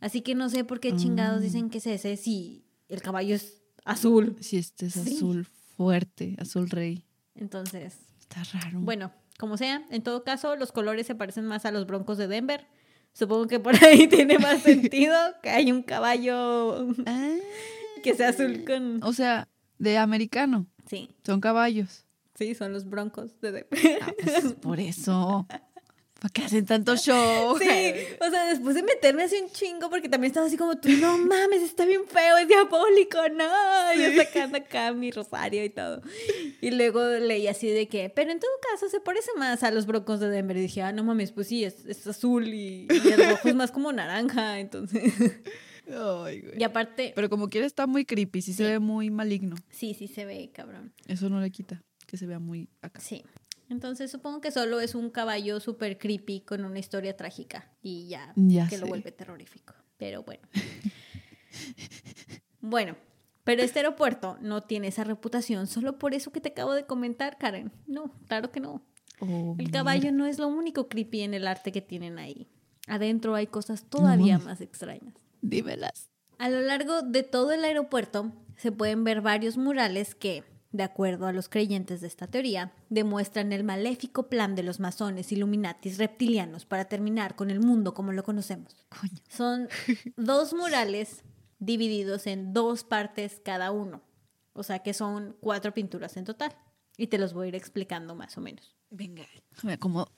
[0.00, 1.42] Así que no sé por qué chingados Mm.
[1.42, 4.36] dicen que es ese si el caballo es azul.
[4.40, 5.16] Si este es Sí.
[5.16, 5.44] azul
[5.76, 7.04] fuerte, azul rey.
[7.34, 8.80] Entonces, Está raro.
[8.80, 12.28] bueno, como sea, en todo caso, los colores se parecen más a los broncos de
[12.28, 12.66] Denver.
[13.12, 17.36] Supongo que por ahí tiene más sentido que hay un caballo Ah,
[18.02, 19.02] que sea azul con...
[19.02, 20.66] o sea, de americano.
[20.88, 22.04] Sí, Son caballos.
[22.38, 23.98] Sí, son los broncos de Denver.
[24.02, 25.46] Ah, pues por eso.
[26.20, 27.56] ¿Para qué hacen tanto show?
[27.58, 27.68] Sí,
[28.20, 31.16] o sea, después de meterme así un chingo, porque también estaba así como tú, no
[31.18, 33.94] mames, está bien feo, es diabólico, no.
[33.94, 36.02] Yo sacando acá mi rosario y todo.
[36.60, 39.86] Y luego leí así de que, pero en todo caso se parece más a los
[39.86, 40.56] broncos de Denver.
[40.56, 43.54] Y dije, ah, no mames, pues sí, es, es azul y, y el rojo es
[43.54, 45.12] más como naranja, entonces.
[45.86, 46.58] Ay, güey.
[46.58, 49.54] Y aparte, Pero como quiera está muy creepy, sí, se ve muy maligno.
[49.70, 50.92] sí, sí se ve, cabrón.
[51.06, 53.00] Eso no le quita que se vea muy acá.
[53.00, 53.22] Sí.
[53.68, 58.32] Entonces supongo que solo es un caballo súper creepy con una historia trágica y ya,
[58.34, 59.74] Ya que lo vuelve terrorífico.
[59.98, 60.48] Pero bueno.
[62.60, 62.96] bueno,
[63.44, 67.36] pero este aeropuerto no tiene esa reputación solo por eso que te acabo de comentar,
[67.36, 67.70] Karen.
[67.86, 68.82] No, claro que no.
[69.20, 72.48] Oh, El caballo no es lo único creepy en el arte que tienen ahí.
[72.86, 75.14] Adentro hay cosas todavía más extrañas.
[75.42, 76.08] Dímelas.
[76.38, 81.26] A lo largo de todo el aeropuerto se pueden ver varios murales que, de acuerdo
[81.26, 86.66] a los creyentes de esta teoría, demuestran el maléfico plan de los masones illuminatis reptilianos
[86.66, 88.86] para terminar con el mundo como lo conocemos.
[89.00, 89.22] Coño.
[89.28, 89.68] Son
[90.16, 91.24] dos murales
[91.58, 94.02] divididos en dos partes cada uno.
[94.52, 96.54] O sea que son cuatro pinturas en total.
[96.96, 98.76] Y te los voy a ir explicando más o menos.
[98.90, 99.24] Venga,
[99.62, 100.10] me acomodo.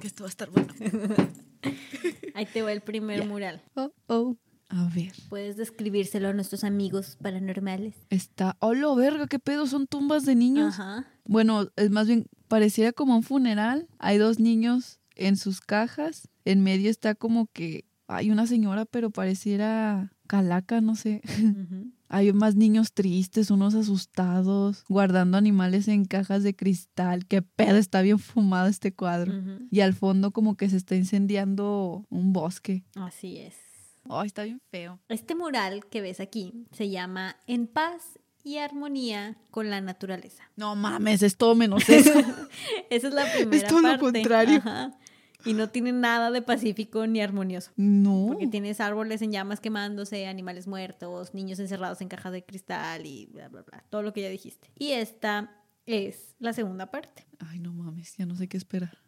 [0.00, 0.74] Que esto va a estar bueno.
[2.34, 3.62] Ahí te va el primer mural.
[3.74, 4.36] Oh, oh.
[4.68, 5.12] A ver.
[5.28, 7.94] ¿Puedes describírselo a nuestros amigos paranormales?
[8.10, 8.56] Está.
[8.60, 9.26] ¡Hola, verga!
[9.26, 9.66] ¿Qué pedo?
[9.66, 10.78] Son tumbas de niños.
[10.78, 11.06] Ajá.
[11.24, 13.88] Bueno, es más bien, pareciera como un funeral.
[13.98, 16.28] Hay dos niños en sus cajas.
[16.44, 21.22] En medio está como que hay una señora, pero pareciera calaca, no sé.
[22.08, 27.26] Hay más niños tristes, unos asustados, guardando animales en cajas de cristal.
[27.26, 29.32] Qué pedo, está bien fumado este cuadro.
[29.72, 32.84] Y al fondo como que se está incendiando un bosque.
[32.94, 33.65] Así es.
[34.10, 34.98] Ay, está bien feo.
[35.08, 40.44] Este mural que ves aquí se llama En paz y armonía con la naturaleza.
[40.56, 42.12] No mames, es todo menos eso.
[42.90, 44.00] Esa es la primera todo lo parte.
[44.02, 44.58] contrario.
[44.58, 44.96] Ajá.
[45.44, 47.70] Y no tiene nada de pacífico ni armonioso.
[47.76, 48.26] no.
[48.28, 53.26] Porque tienes árboles en llamas quemándose, animales muertos, niños encerrados en cajas de cristal y
[53.26, 53.84] bla, bla, bla.
[53.90, 54.70] Todo lo que ya dijiste.
[54.76, 57.26] Y esta es la segunda parte.
[57.48, 58.98] Ay, no mames, ya no sé qué esperar.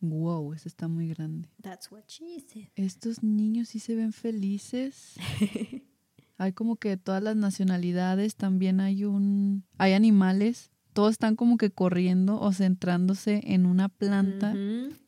[0.00, 1.48] Wow, ese está muy grande.
[1.62, 2.68] That's what she said.
[2.74, 5.14] Estos niños sí se ven felices.
[6.38, 9.62] Hay como que de todas las nacionalidades también hay un...
[9.76, 10.70] Hay animales.
[10.94, 14.54] Todos están como que corriendo o centrándose en una planta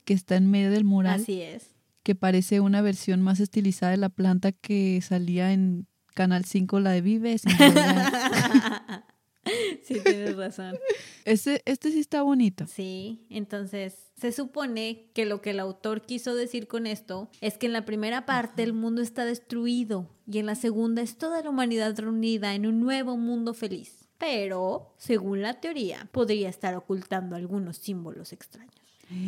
[0.05, 1.75] que está en medio del mural, Así es.
[2.03, 6.91] que parece una versión más estilizada de la planta que salía en Canal 5, la
[6.91, 7.37] de Vive.
[9.83, 10.79] sí, tienes razón.
[11.25, 12.67] Ese, este sí está bonito.
[12.67, 17.67] Sí, entonces se supone que lo que el autor quiso decir con esto es que
[17.67, 21.51] en la primera parte el mundo está destruido y en la segunda es toda la
[21.51, 24.09] humanidad reunida en un nuevo mundo feliz.
[24.19, 28.82] Pero, según la teoría, podría estar ocultando algunos símbolos extraños.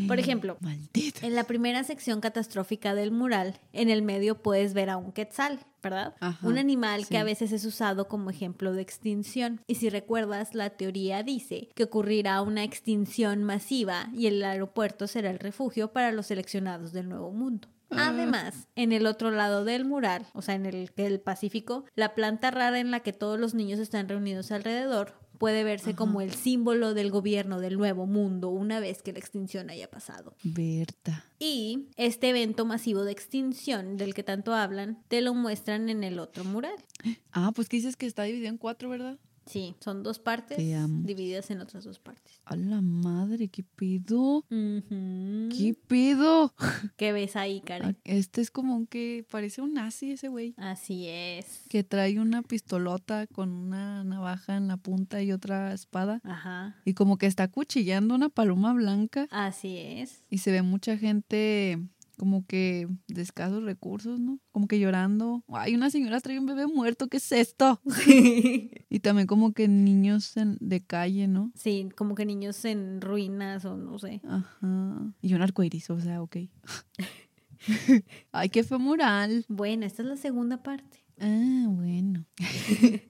[0.07, 1.21] Por ejemplo, Maldito.
[1.27, 5.61] En la primera sección catastrófica del mural, en el medio puedes ver a un quetzal,
[5.83, 6.15] ¿verdad?
[6.21, 7.11] Ajá, un animal sí.
[7.11, 9.61] que a veces es usado como ejemplo de extinción.
[9.67, 15.31] Y si recuerdas, la teoría dice que ocurrirá una extinción masiva y el aeropuerto será
[15.31, 17.69] el refugio para los seleccionados del nuevo mundo.
[17.91, 18.09] Ah.
[18.09, 22.51] Además, en el otro lado del mural, o sea, en el, el Pacífico, la planta
[22.51, 25.97] rara en la que todos los niños están reunidos alrededor puede verse Ajá.
[25.97, 30.35] como el símbolo del gobierno del nuevo mundo una vez que la extinción haya pasado.
[30.43, 31.25] Berta.
[31.39, 36.19] Y este evento masivo de extinción del que tanto hablan, te lo muestran en el
[36.19, 36.77] otro mural.
[37.37, 39.19] Ah, pues que dices que está dividido en cuatro, ¿verdad?
[39.47, 42.41] Sí, son dos partes divididas en otras dos partes.
[42.45, 44.45] A la madre, ¿qué pido?
[44.49, 46.55] ¿Qué pido?
[46.97, 47.99] ¿Qué ves ahí, Karen?
[48.05, 50.55] Este es como un que parece un nazi ese güey.
[50.57, 51.65] Así es.
[51.69, 56.21] Que trae una pistolota con una navaja en la punta y otra espada.
[56.25, 56.77] Ajá.
[56.85, 59.27] Y como que está cuchillando una paloma blanca.
[59.31, 60.23] Así es.
[60.31, 61.81] Y se ve mucha gente
[62.15, 64.39] como que de escasos recursos, ¿no?
[64.53, 65.43] Como que llorando.
[65.49, 67.81] Ay, una señora trae un bebé muerto, ¿qué es esto?
[68.91, 71.51] Y también como que niños en- de calle, ¿no?
[71.57, 74.21] Sí, como que niños en ruinas o no sé.
[74.25, 75.13] Ajá.
[75.21, 76.37] Y un arcoíris, o sea, ok.
[78.33, 79.45] Ay, qué femoral.
[79.49, 81.05] Bueno, esta es la segunda parte.
[81.21, 82.25] Ah, bueno.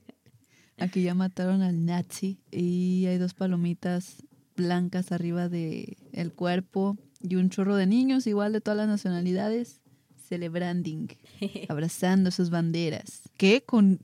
[0.78, 4.24] Aquí ya mataron al nazi y hay dos palomitas
[4.57, 9.81] blancas arriba de el cuerpo y un chorro de niños, igual de todas las nacionalidades,
[10.29, 11.09] Celebranding.
[11.68, 13.22] Abrazando sus banderas.
[13.37, 13.64] ¿Qué?
[13.64, 14.01] ¿Con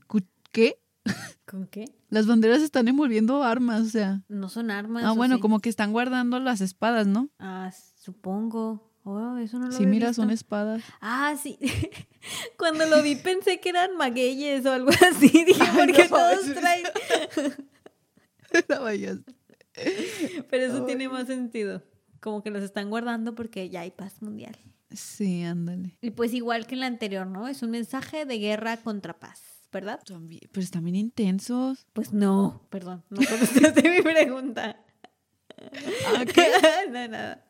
[0.51, 0.79] qué?
[1.45, 1.85] ¿Con qué?
[2.09, 4.21] Las banderas están envolviendo armas, o sea.
[4.27, 5.03] No son armas.
[5.03, 5.41] Ah, ¿o bueno, sí?
[5.41, 7.29] como que están guardando las espadas, ¿no?
[7.39, 8.89] Ah, supongo.
[9.03, 10.83] Oh, eso no lo Sí, mira, son espadas.
[10.99, 11.57] Ah, sí.
[12.57, 15.27] Cuando lo vi pensé que eran magueyes o algo así.
[15.45, 16.55] Dije, Ay, porque no todos manches.
[16.55, 16.83] traen.
[18.83, 19.17] Vayas.
[20.49, 21.81] Pero eso tiene más sentido.
[22.21, 24.57] Como que los están guardando porque ya hay paz mundial.
[24.91, 25.97] Sí, ándale.
[26.01, 27.47] Y pues igual que en la anterior, ¿no?
[27.49, 29.41] Es un mensaje de guerra contra paz,
[29.71, 29.99] ¿verdad?
[30.05, 31.85] También- Pero están bien intensos.
[31.93, 34.83] Pues no, perdón, no contestaste mi pregunta.
[36.15, 36.45] Ah, ¿qué?
[36.91, 37.45] no, nada.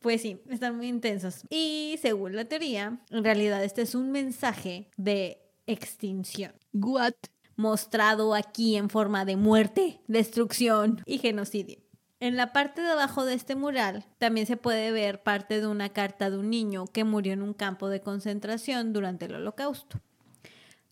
[0.00, 1.42] Pues sí, están muy intensos.
[1.50, 7.14] Y según la teoría, en realidad este es un mensaje de extinción, What?
[7.56, 11.78] mostrado aquí en forma de muerte, destrucción y genocidio.
[12.20, 15.90] En la parte de abajo de este mural también se puede ver parte de una
[15.90, 20.00] carta de un niño que murió en un campo de concentración durante el holocausto.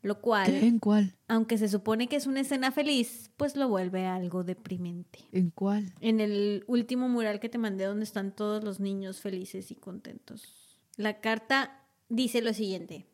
[0.02, 0.66] Lo cual, ¿Qué?
[0.68, 1.16] ¿En cuál?
[1.26, 5.18] aunque se supone que es una escena feliz, pues lo vuelve algo deprimente.
[5.32, 5.92] ¿En cuál?
[6.00, 10.78] En el último mural que te mandé donde están todos los niños felices y contentos.
[10.96, 13.06] La carta dice lo siguiente.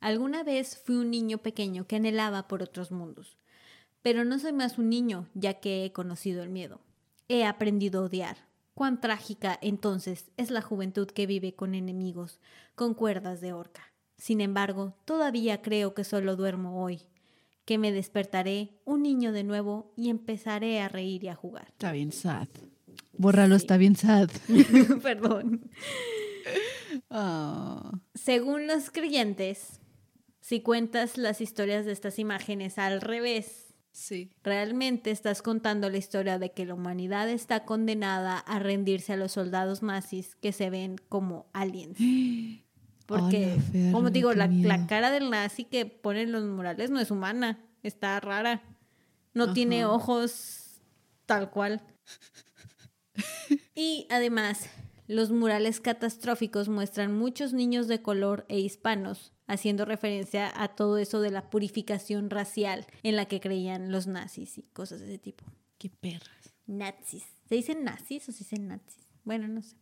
[0.00, 3.38] Alguna vez fui un niño pequeño que anhelaba por otros mundos,
[4.02, 6.80] pero no soy más un niño ya que he conocido el miedo.
[7.28, 8.36] He aprendido a odiar.
[8.74, 12.40] Cuán trágica entonces es la juventud que vive con enemigos,
[12.74, 13.92] con cuerdas de horca.
[14.18, 17.00] Sin embargo, todavía creo que solo duermo hoy,
[17.64, 21.68] que me despertaré un niño de nuevo y empezaré a reír y a jugar.
[21.68, 22.48] Está bien sad.
[23.18, 23.62] Bórralo, Sí.
[23.64, 24.30] está bien sad.
[25.02, 25.70] Perdón.
[27.10, 27.92] Ah.
[28.14, 29.80] Según los creyentes,
[30.40, 33.65] si cuentas las historias de estas imágenes al revés,
[33.96, 34.30] Sí.
[34.44, 39.32] realmente estás contando la historia de que la humanidad está condenada a rendirse a los
[39.32, 41.96] soldados nazis que se ven como aliens.
[43.06, 43.56] Porque,
[43.92, 48.18] como digo, la, la cara del nazi que ponen los murales no es humana, está
[48.20, 48.62] rara.
[49.32, 50.80] No tiene ojos
[51.24, 51.82] tal cual.
[53.74, 54.68] Y además,
[55.06, 61.20] los murales catastróficos muestran muchos niños de color e hispanos, haciendo referencia a todo eso
[61.20, 65.44] de la purificación racial en la que creían los nazis y cosas de ese tipo.
[65.78, 66.52] Qué perras.
[66.66, 67.24] Nazis.
[67.48, 68.96] ¿Se dicen nazis o se dicen nazis?
[69.24, 69.76] Bueno, no sé.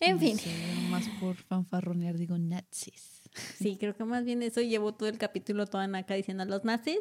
[0.00, 0.38] En No fin.
[0.38, 0.50] sé,
[0.90, 3.22] más por fanfarronear digo nazis.
[3.58, 7.00] Sí, creo que más bien eso llevo todo el capítulo toda naca diciendo los nazis,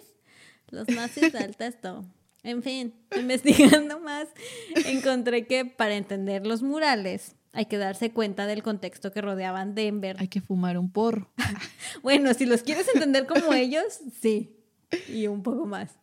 [0.70, 2.06] los nazis alta esto.
[2.44, 4.28] En fin, investigando más,
[4.86, 10.16] encontré que para entender los murales hay que darse cuenta del contexto que rodeaban Denver.
[10.20, 11.32] Hay que fumar un porro.
[12.04, 14.58] Bueno, si los quieres entender como ellos, sí,
[15.08, 15.98] y un poco más.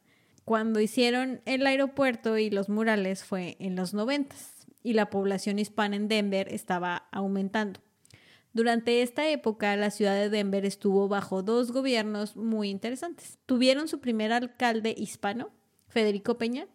[0.44, 5.96] Cuando hicieron el aeropuerto y los murales fue en los noventas y la población hispana
[5.96, 7.80] en Denver estaba aumentando.
[8.54, 13.38] Durante esta época, la ciudad de Denver estuvo bajo dos gobiernos muy interesantes.
[13.46, 15.50] Tuvieron su primer alcalde hispano,
[15.88, 16.66] Federico Peña,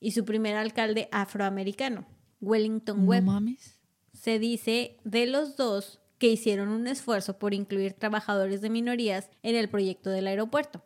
[0.00, 2.06] y su primer alcalde afroamericano,
[2.40, 3.24] Wellington No Webb.
[3.24, 3.75] mames.
[4.16, 9.54] Se dice de los dos que hicieron un esfuerzo por incluir trabajadores de minorías en
[9.54, 10.82] el proyecto del aeropuerto,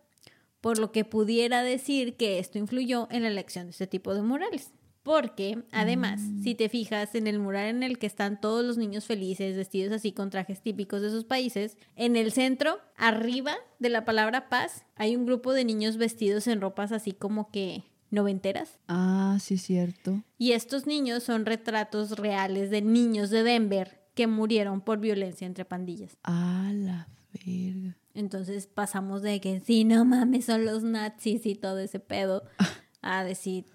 [0.60, 4.22] por lo que pudiera decir que esto influyó en la elección de este tipo de
[4.22, 4.72] murales.
[5.02, 9.06] Porque, además, si te fijas en el mural en el que están todos los niños
[9.06, 14.04] felices, vestidos así con trajes típicos de sus países, en el centro, arriba de la
[14.04, 18.78] palabra paz, hay un grupo de niños vestidos en ropas así como que noventeras.
[18.88, 20.22] Ah, sí, cierto.
[20.38, 25.64] Y estos niños son retratos reales de niños de Denver que murieron por violencia entre
[25.64, 26.16] pandillas.
[26.22, 27.96] A la verga.
[28.14, 32.42] Entonces pasamos de que sí, no mames, son los nazis y todo ese pedo,
[33.02, 33.66] a decir,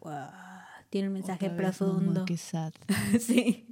[0.00, 0.28] wow,
[0.90, 2.24] tiene un mensaje Otra profundo.
[2.24, 2.72] qué sad.
[3.20, 3.68] sí.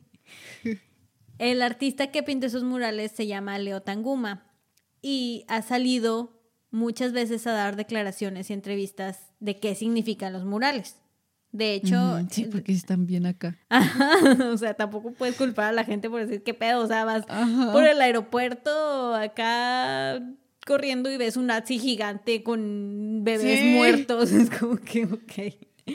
[1.39, 4.47] El artista que pintó esos murales se llama Leo Tanguma
[5.03, 6.42] y ha salido
[6.73, 10.97] muchas veces a dar declaraciones y entrevistas de qué significan los murales.
[11.53, 13.57] De hecho, Ujú, sí, porque están bien acá.
[13.69, 14.11] Ajá,
[14.53, 17.25] o sea, tampoco puedes culpar a la gente por decir qué pedo, o sea, vas
[17.29, 17.71] Ajá.
[17.73, 20.21] por el aeropuerto acá
[20.67, 23.67] corriendo y ves un nazi gigante con bebés Sí.
[23.67, 25.93] muertos, es como que, ok.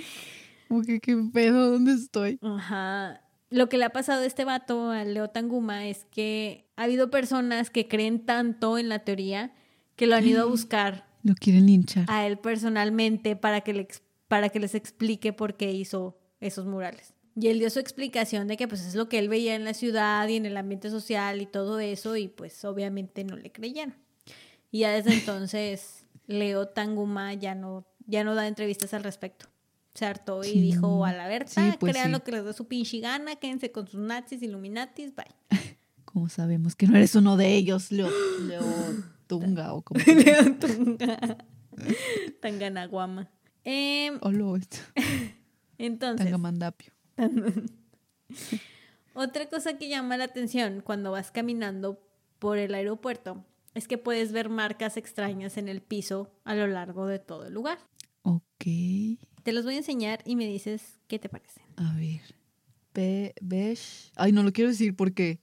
[0.68, 1.72] Como que, ¿Qué pedo?
[1.72, 2.38] ¿Dónde estoy?
[2.44, 3.22] Ajá.
[3.50, 7.10] Lo que le ha pasado a este vato, a Leo Tanguma, es que ha habido
[7.10, 9.54] personas que creen tanto en la teoría
[9.98, 12.06] que lo han ido a buscar Lo quieren linchar.
[12.08, 13.88] a él personalmente para que, le,
[14.30, 17.14] para que les explique por qué hizo esos murales.
[17.36, 19.74] Y él dio su explicación de que pues es lo que él veía en la
[19.74, 23.96] ciudad y en el ambiente social y todo eso y pues obviamente no le creyeron.
[24.72, 29.48] Y ya desde entonces Leo Tanguma ya no, ya no da entrevistas al respecto.
[29.94, 30.62] Se hartó y Sí.
[30.62, 32.12] dijo a la verdad, Sí, pues crean sí.
[32.12, 35.26] lo que les dé su pinche gana, quédense con sus nazis, illuminatis, bye.
[36.06, 38.10] ¿Cómo sabemos que no eres uno de ellos, Leo,
[38.48, 38.62] Leo
[39.28, 40.00] Tunga o como...
[40.60, 41.38] Tunga.
[42.42, 43.30] Tanganaguama.
[43.64, 44.78] Eh, Olo, esto.
[45.78, 46.94] entonces, Tangamandapio.
[49.14, 52.00] otra cosa que llama la atención cuando vas caminando
[52.40, 57.06] por el aeropuerto es que puedes ver marcas extrañas en el piso a lo largo
[57.06, 57.78] de todo el lugar.
[58.24, 58.66] Ok.
[59.44, 61.64] Te los voy a enseñar y me dices qué te parecen.
[61.76, 62.22] A ver.
[62.94, 64.12] Be besh.
[64.16, 65.40] Ay, no lo quiero decir porque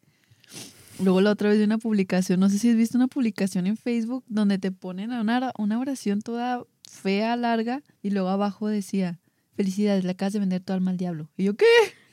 [1.02, 3.76] luego la otra vez vi una publicación, no sé si has visto una publicación en
[3.76, 9.18] Facebook donde te ponen una, una oración toda fea, larga, y luego abajo decía,
[9.56, 11.30] felicidades, le acabas de vender tu alma al diablo.
[11.36, 11.64] Y yo, ¿qué?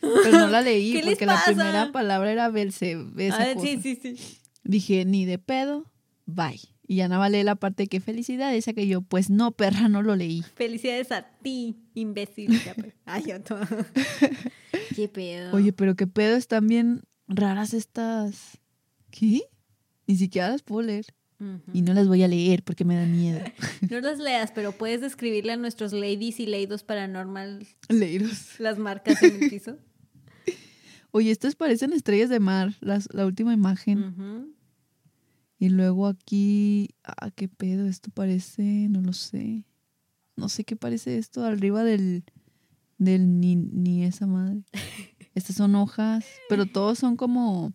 [0.02, 2.98] Pero no la leí ¿Qué les porque la primera palabra era Belce.
[3.18, 3.66] esa Ah, cosa.
[3.68, 4.38] sí, sí, sí.
[4.64, 5.86] Dije, ni de pedo,
[6.26, 6.60] bye.
[6.88, 9.88] Y ya nada leí la parte de que felicidades, esa que yo, pues no, perra,
[9.88, 10.44] no lo leí.
[10.56, 12.60] Felicidades a ti, imbécil.
[12.76, 12.94] Pues.
[13.06, 13.58] Ay, yo to-
[14.96, 15.56] Qué pedo.
[15.56, 18.58] Oye, pero qué pedo, están bien raras estas.
[19.12, 19.41] ¿Qué?
[20.07, 21.05] Ni siquiera las puedo leer.
[21.74, 23.39] Y no las voy a leer porque me da miedo.
[23.89, 28.59] No las leas, pero puedes describirle a nuestros ladies y leidos paranormal Leeros.
[28.59, 29.78] las marcas en el piso.
[31.12, 34.53] Oye, estas parecen estrellas de mar, las, la última imagen.
[35.57, 36.89] Y luego aquí.
[37.03, 38.88] Ah, qué pedo, esto parece.
[38.89, 39.66] No lo sé.
[40.36, 42.24] No sé qué parece esto arriba del.
[42.99, 44.62] Del ni, ni esa madre.
[45.34, 47.74] Estas son hojas, pero todos son como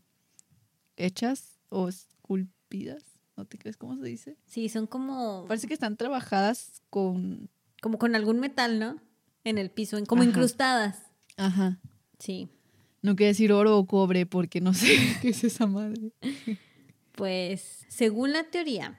[0.97, 3.03] hechas o esculpidas.
[3.36, 4.36] ¿No te crees cómo se dice?
[4.47, 7.51] Sí, son como, Parece que están trabajadas con.
[7.82, 9.01] como con algún metal, ¿no?
[9.44, 10.30] En el piso, como Ajá.
[10.30, 11.03] incrustadas.
[11.36, 11.78] Aja.
[12.18, 12.49] Sí.
[13.03, 14.86] No quiero decir oro o cobre porque no sé
[15.22, 16.12] qué es esa madre.
[17.12, 18.99] Pues, según la teoría,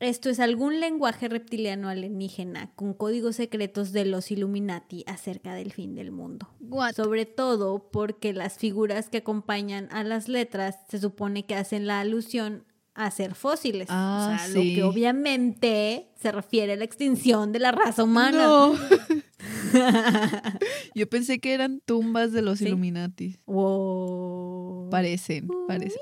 [0.00, 5.94] esto es algún lenguaje reptiliano alienígena con códigos secretos de los Illuminati acerca del fin
[5.94, 6.48] del mundo.
[6.94, 12.00] Sobre todo porque las figuras que acompañan a las letras se supone que hacen la
[12.00, 13.86] alusión a ser fósiles.
[13.90, 18.44] Ah, o sea, lo que obviamente se refiere a la extinción de la raza humana.
[18.44, 18.74] No.
[20.94, 22.66] Yo pensé que eran tumbas de los Sí.
[22.66, 23.38] Illuminati.
[23.46, 24.88] Wow.
[24.90, 26.00] Parecen, parecen.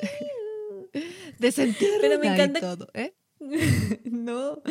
[1.39, 3.15] Desentierran Pero me encanta- todo, ¿eh?
[4.05, 4.63] no,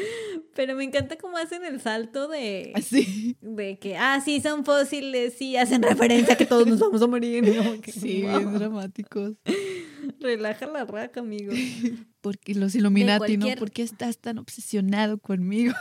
[0.56, 3.38] pero me encanta cómo hacen el salto de, Así.
[3.42, 7.08] de que, ah, sí, son fósiles, sí, hacen referencia a que todos nos vamos a
[7.08, 7.44] morir.
[7.82, 8.40] que, Sí, wow.
[8.40, 9.34] bien dramáticos.
[10.20, 11.54] Relaja la raca, amigo.
[12.22, 13.48] Porque los Illuminati, ¿no?
[13.56, 15.76] ¿Por qué estás tan obsesionado conmigo?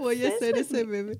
[0.00, 1.18] Voy a obsessed ese bebé.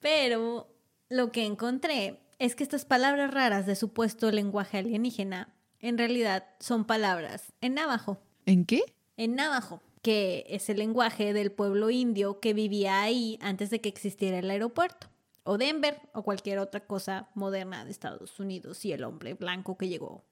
[0.00, 0.68] Pero
[1.08, 6.84] lo que encontré es que estas palabras raras de supuesto lenguaje alienígena en realidad son
[6.84, 8.18] palabras en navajo.
[8.44, 8.82] ¿En qué?
[9.16, 13.88] En navajo, que es el lenguaje del pueblo indio que vivía ahí antes de que
[13.88, 15.08] existiera el aeropuerto.
[15.42, 19.88] O Denver o cualquier otra cosa moderna de Estados Unidos y el hombre blanco que
[19.88, 20.24] llegó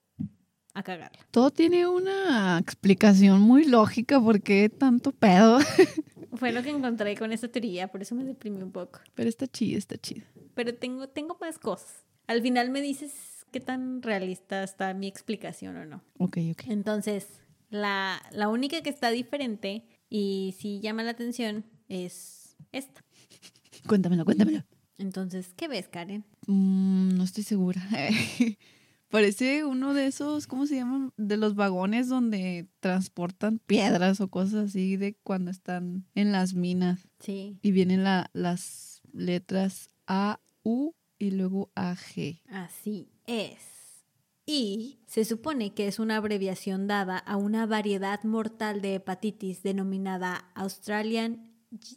[0.73, 1.25] a cagarla.
[1.31, 4.19] Todo tiene una explicación muy lógica.
[4.19, 5.59] ¿Por qué tanto pedo?
[6.35, 8.99] Fue lo que encontré con esta teoría, por eso me deprimí un poco.
[9.13, 10.25] Pero está chido, está chido.
[10.53, 12.03] Pero tengo, tengo más cosas.
[12.27, 16.01] Al final me dices qué tan realista está mi explicación o no.
[16.17, 16.63] Ok, ok.
[16.67, 17.27] Entonces,
[17.69, 23.03] la, la única que está diferente y sí llama la atención es esta.
[23.87, 24.63] Cuéntamelo, cuéntamelo.
[24.97, 26.23] Entonces, ¿qué ves, Karen?
[26.47, 27.81] Mm, no estoy segura.
[29.09, 31.13] Parece uno de esos, ¿cómo se llaman?
[31.15, 37.07] De los vagones donde transportan piedras o cosas así de cuando están en las minas.
[37.19, 42.41] Sí, Y vienen la- las letras A, U y luego AG.
[42.49, 44.03] así es.
[44.45, 50.51] Y se supone que es una abreviación dada a una variedad mortal de hepatitis denominada
[50.53, 51.51] Australian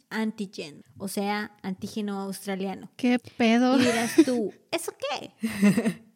[0.09, 2.91] Antigen, o sea, antígeno australiano.
[2.97, 3.77] ¿Qué pedo?
[3.77, 5.33] Y dirás tú, ¿eso qué?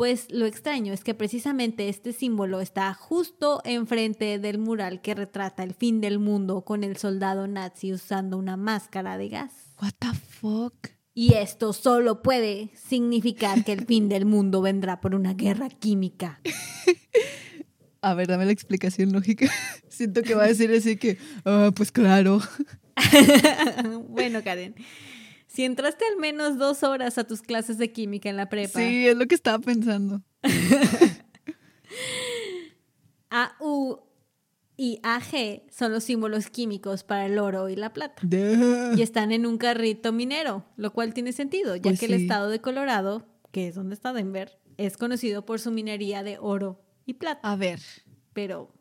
[0.00, 5.62] Pues lo extraño es que precisamente este símbolo está justo enfrente del mural que retrata
[5.62, 9.52] el fin del mundo con el soldado nazi usando una máscara de gas.
[9.82, 10.99] What the fuck?
[11.14, 16.40] Y esto solo puede significar que el fin del mundo vendrá por una guerra química.
[18.02, 19.46] A ver, dame la explicación lógica.
[19.88, 22.40] Siento que va a decir así que, ah, pues claro.
[24.08, 24.74] bueno, Karen,
[25.46, 29.06] si entraste al menos dos horas a tus clases de química en la prepa, Sí,
[29.06, 30.22] es lo que estaba pensando.
[33.28, 34.09] AU
[34.80, 38.22] y AG son los símbolos químicos para el oro y la plata.
[38.22, 38.96] Duh.
[38.96, 42.48] Y están en un carrito minero, lo cual tiene sentido, ya Pues que el estado
[42.48, 47.12] de Colorado, que es donde está Denver, es conocido por su minería de oro y
[47.12, 47.52] plata.
[47.52, 47.78] A ver,
[48.32, 48.72] Pero,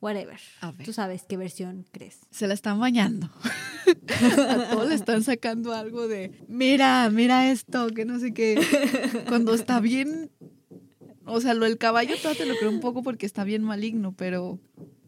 [0.00, 0.38] whatever.
[0.60, 0.86] A ver.
[0.86, 2.20] Tú sabes qué versión crees.
[2.30, 3.28] Se la están bañando.
[4.48, 8.60] A todos le están sacando algo de, mira, mira esto, que no sé qué.
[9.26, 10.30] Cuando está bien,
[11.26, 14.14] o sea, lo del caballo todavía te lo creo un poco porque está bien maligno,
[14.16, 14.58] pero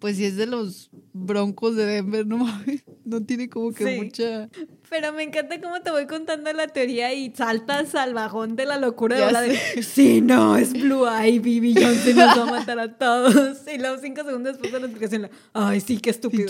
[0.01, 4.01] pues si es de los broncos de Denver, no mames, no tiene como que Sí.
[4.01, 4.49] mucha...
[4.91, 8.79] Pero me encanta cómo te voy contando la teoría y saltas al bajón de la
[8.79, 12.97] locura de hablar de, sí, no, es Blue Ivy, Beyoncé nos va a matar a
[12.97, 13.59] todos.
[13.73, 16.47] Y luego cinco segundos después de la explicación, ay, sí, qué estúpido.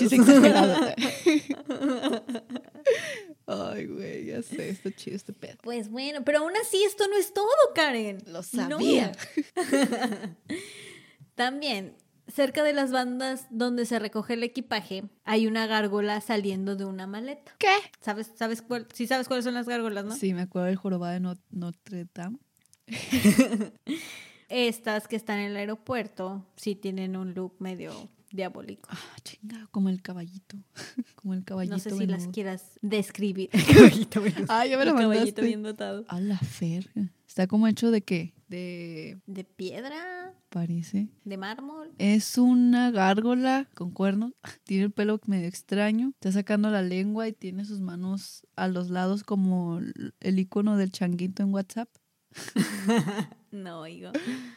[3.47, 5.57] Ay, güey, ya sé, está chido este pedo.
[5.63, 8.19] Pues bueno, pero aún así esto no es todo, Karen.
[8.27, 9.13] Lo sabía.
[9.57, 10.37] No.
[11.35, 11.95] También,
[12.29, 17.07] cerca de las bandas donde se recoge el equipaje, hay una gárgola saliendo de una
[17.07, 17.55] maleta.
[17.59, 17.75] ¿Qué?
[18.01, 20.15] ¿Sabes, sabes cuál, sí sabes cuáles son las gárgolas, no?
[20.15, 22.39] Sí, me acuerdo del jorobado de Not- Notre Dame.
[24.49, 27.93] Estas que están en el aeropuerto sí tienen un look medio
[28.31, 28.89] diabólico.
[28.93, 30.57] Ah, chinga, como el caballito.
[31.17, 31.75] Como el caballito.
[31.75, 33.51] No sé si las quieras describir.
[33.53, 36.05] El caballito bien- Ah, ya me el caballito bien dotado.
[36.09, 37.11] A la ferga.
[37.27, 38.35] Está como hecho de qué?
[38.49, 39.19] De.
[39.27, 40.33] ¿De piedra?
[40.49, 41.09] Parece.
[41.25, 41.91] ¿De mármol?
[41.99, 44.33] Es una gárgola con cuernos.
[44.65, 46.11] Tiene el pelo medio extraño.
[46.15, 49.81] Está sacando la lengua y tiene sus manos a los lados como
[50.21, 51.89] el icono del changuito en WhatsApp.
[53.51, 54.11] No, oigo.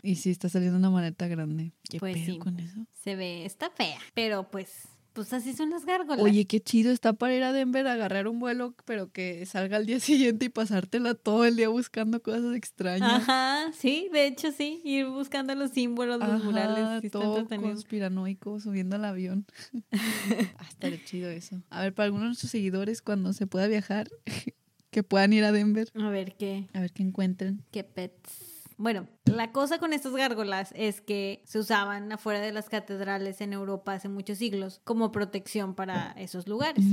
[0.04, 1.72] Y sí, está saliendo una maleta grande.
[1.90, 2.40] ¿Qué Pues pedo sí.
[2.40, 2.86] con eso?
[3.04, 6.22] Se ve, está fea, pero pues, pues así son las gárgolas.
[6.22, 9.78] Oye, qué chido está para ir a Denver a agarrar un vuelo, pero que salga
[9.78, 13.22] al día siguiente y pasártela todo el día buscando cosas extrañas.
[13.22, 18.98] Ajá, sí, de hecho sí, ir buscando los símbolos, los Ajá, murales, todo conspiranoico subiendo
[18.98, 19.46] al avión.
[19.94, 21.62] ah, estaría chido eso.
[21.70, 24.10] A ver, para algunos de nuestros seguidores, cuando se pueda viajar,
[24.92, 27.64] que puedan ir a Denver, A ver qué, a ver qué encuentren.
[27.72, 28.50] qué pets.
[28.78, 33.54] Bueno, la cosa con estas gárgolas es que se usaban afuera de las catedrales en
[33.54, 36.84] Europa hace muchos siglos como protección para esos lugares.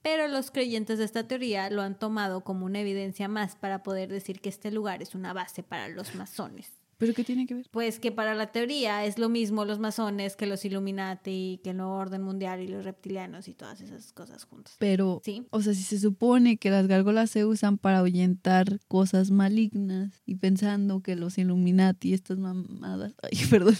[0.00, 4.10] Pero los creyentes de esta teoría lo han tomado como una evidencia más para poder
[4.10, 6.70] decir que este lugar es una base para los masones.
[7.04, 7.66] ¿Pero qué tiene que ver?
[7.70, 11.76] Pues que para la teoría es lo mismo los masones que los Illuminati, que el
[11.76, 14.76] nuevo orden mundial y los reptilianos y todas esas cosas juntas.
[14.78, 15.46] Pero, Sí.
[15.50, 20.36] o sea, si se supone que las gárgolas se usan para ahuyentar cosas malignas y
[20.36, 23.76] pensando que los Illuminati y estas mamadas, ay, perdón,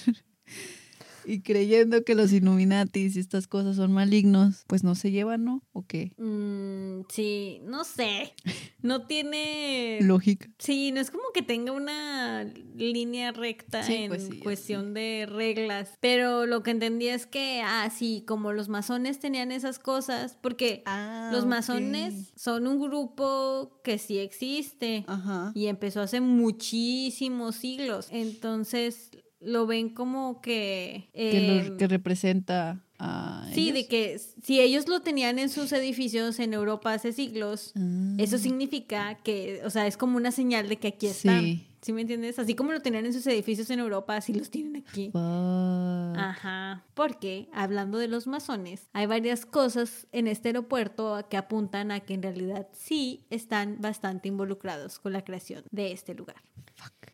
[1.26, 5.62] y creyendo que los Illuminati y estas cosas son malignos, pues no se llevan, ¿no?
[5.72, 6.12] ¿O qué?
[6.18, 8.34] Mm, sí, no sé.
[8.84, 9.98] No tiene...
[10.02, 10.50] Lógica.
[10.58, 12.44] Sí, no es como que tenga una
[12.76, 15.94] línea recta Sí, en pues sí, cuestión de reglas.
[16.00, 20.82] Pero lo que entendí es que, ah, sí, como los masones tenían esas cosas, porque
[20.84, 25.04] Ah, los masones son un grupo que sí existe.
[25.06, 25.50] Ajá.
[25.54, 28.08] Y empezó hace muchísimos siglos.
[28.10, 29.12] Entonces
[29.44, 31.08] lo ven como que...
[31.14, 33.48] Que, lo- que representa a.
[33.52, 33.74] sí, ellos.
[33.74, 38.14] de que si ellos lo tenían en sus edificios en Europa hace siglos, Ah.
[38.18, 41.40] eso significa que, o sea, es como una señal de que aquí están.
[41.42, 41.66] Sí.
[41.82, 42.38] ¿Sí me entiendes?
[42.38, 45.10] Así como lo tenían en sus edificios en Europa, así los tienen aquí.
[45.12, 45.20] Fuck.
[46.16, 52.00] Ajá, porque hablando de los masones, hay varias cosas en este aeropuerto que apuntan a
[52.00, 56.36] que en realidad sí están bastante involucrados con la creación de este lugar.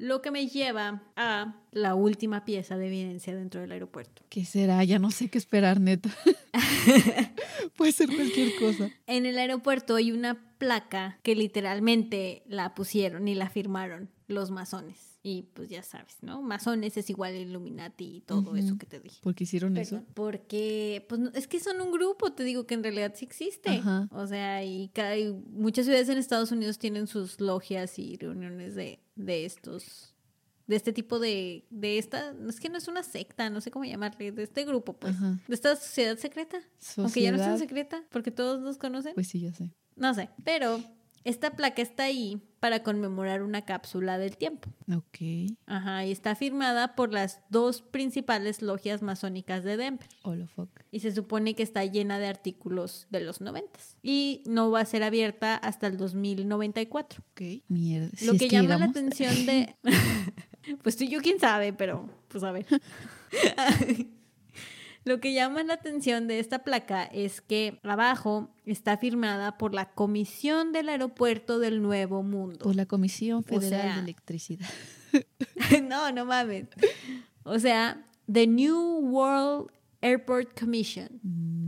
[0.01, 4.23] Lo que me lleva a la última pieza de evidencia dentro del aeropuerto.
[4.31, 4.83] ¿Qué será?
[4.83, 6.09] Ya no sé qué esperar, neta.
[7.77, 8.91] Puede ser cualquier cosa.
[9.07, 15.10] En el aeropuerto hay una placa que literalmente la pusieron y la firmaron los masones.
[15.23, 16.41] Y pues ya sabes, ¿no?
[16.41, 19.21] Masones es igual a Illuminati y todo eso que te dije.
[19.23, 20.03] ¿Por qué hicieron eso?
[20.15, 23.69] Porque, pues no- es que son un grupo, te digo que en realidad sí existe.
[23.69, 24.09] Ajá.
[24.13, 28.75] O sea, y, cada, y muchas ciudades en Estados Unidos tienen sus logias y reuniones
[28.75, 30.15] de, de estos,
[30.67, 33.85] de este tipo de, de esta, es que no es una secta, no sé cómo
[33.85, 35.39] llamarle, de este grupo, pues, Ajá.
[35.47, 36.61] de esta sociedad secreta.
[36.97, 39.13] Aunque ya no es tan secreta, porque todos nos conocen.
[39.13, 39.71] Pues sí, ya sé.
[39.97, 40.81] No sé, pero
[41.25, 44.69] esta placa está ahí para conmemorar una cápsula del tiempo.
[44.95, 45.57] Ok.
[45.67, 50.09] Ajá, y está firmada por las dos principales logias masónicas de Denver.
[50.23, 50.71] Of fuck.
[50.91, 53.97] Y se supone que está llena de artículos de los noventas.
[54.03, 57.23] Y no va a ser abierta hasta el 2094.
[57.33, 57.63] Ok.
[57.69, 58.11] Mierda.
[58.23, 59.75] Lo si que es llama la atención de...
[60.83, 62.67] pues tú y yo quién sabe, pero pues a ver.
[65.05, 69.91] Lo que llama la atención de esta placa es que abajo está firmada por la
[69.93, 72.59] Comisión del Aeropuerto del Nuevo Mundo.
[72.59, 74.69] Por la Comisión Federal sea- de Electricidad.
[75.89, 76.67] no, no mames.
[77.45, 79.71] O sea, The New World
[80.03, 81.09] Airport Commission.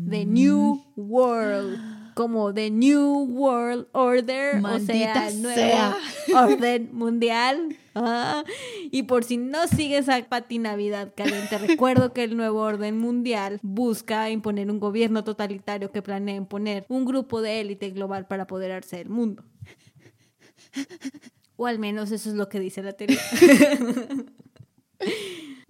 [0.09, 0.33] The Mm.
[0.33, 1.79] New World.
[2.15, 5.97] Como The New World Order, Maldita o sea, sea.
[6.45, 7.77] orden mundial.
[7.95, 8.45] Ah,
[8.91, 12.99] y por si no sigues a Pati Navidad, Karen, te recuerdo que el nuevo orden
[12.99, 18.45] mundial busca imponer un gobierno totalitario que planea imponer un grupo de élite global para
[18.45, 19.45] apoderarse del mundo.
[21.57, 23.21] O al menos eso es lo que dice la teoría.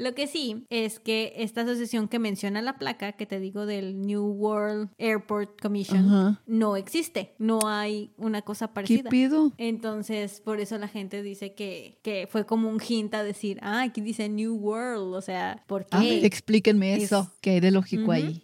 [0.02, 4.00] Lo que sí es que esta asociación que menciona la placa, que te digo del
[4.00, 6.42] New World Airport Commission, Ajá.
[6.46, 7.34] no existe.
[7.38, 9.10] No hay una cosa ¿Qué parecida.
[9.10, 9.52] pido?
[9.58, 13.82] Entonces, por eso la gente dice que, que fue como un hint a decir, ah,
[13.82, 15.96] aquí dice New World, o sea, ¿por qué?
[15.96, 17.30] A ver, explíquenme Es- eso.
[17.40, 18.12] ¿Qué hay de lógico Ujú.
[18.12, 18.42] ahí?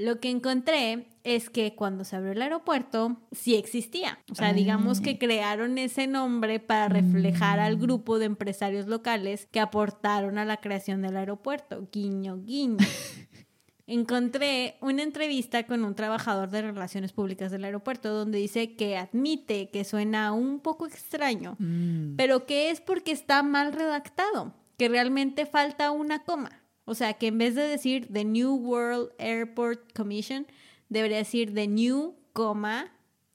[0.00, 4.18] Lo que encontré es que cuando se abrió el aeropuerto sí existía.
[4.30, 5.02] O sea, digamos Ah.
[5.02, 7.80] que crearon ese nombre para reflejar al Mm.
[7.82, 11.86] grupo de empresarios locales que aportaron a la creación del aeropuerto.
[11.92, 12.78] Guiño, guiño.
[13.86, 19.68] Encontré una entrevista con un trabajador de relaciones públicas del aeropuerto donde dice que admite
[19.70, 22.14] que suena un poco extraño, Mm.
[22.16, 26.59] pero que es porque está mal redactado, que realmente falta una coma.
[26.90, 30.44] O sea, que en vez de decir The New World Airport Commission,
[30.88, 32.92] debería decir The New, coma,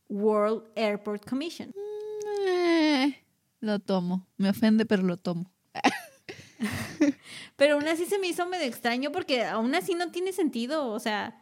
[0.10, 1.74] World Airport Commission.
[2.46, 3.16] Eh,
[3.62, 4.28] lo tomo.
[4.36, 5.54] Me ofende, pero lo tomo.
[7.56, 10.90] Pero aún así se me hizo medio extraño porque aún así no tiene sentido.
[10.90, 11.42] O sea,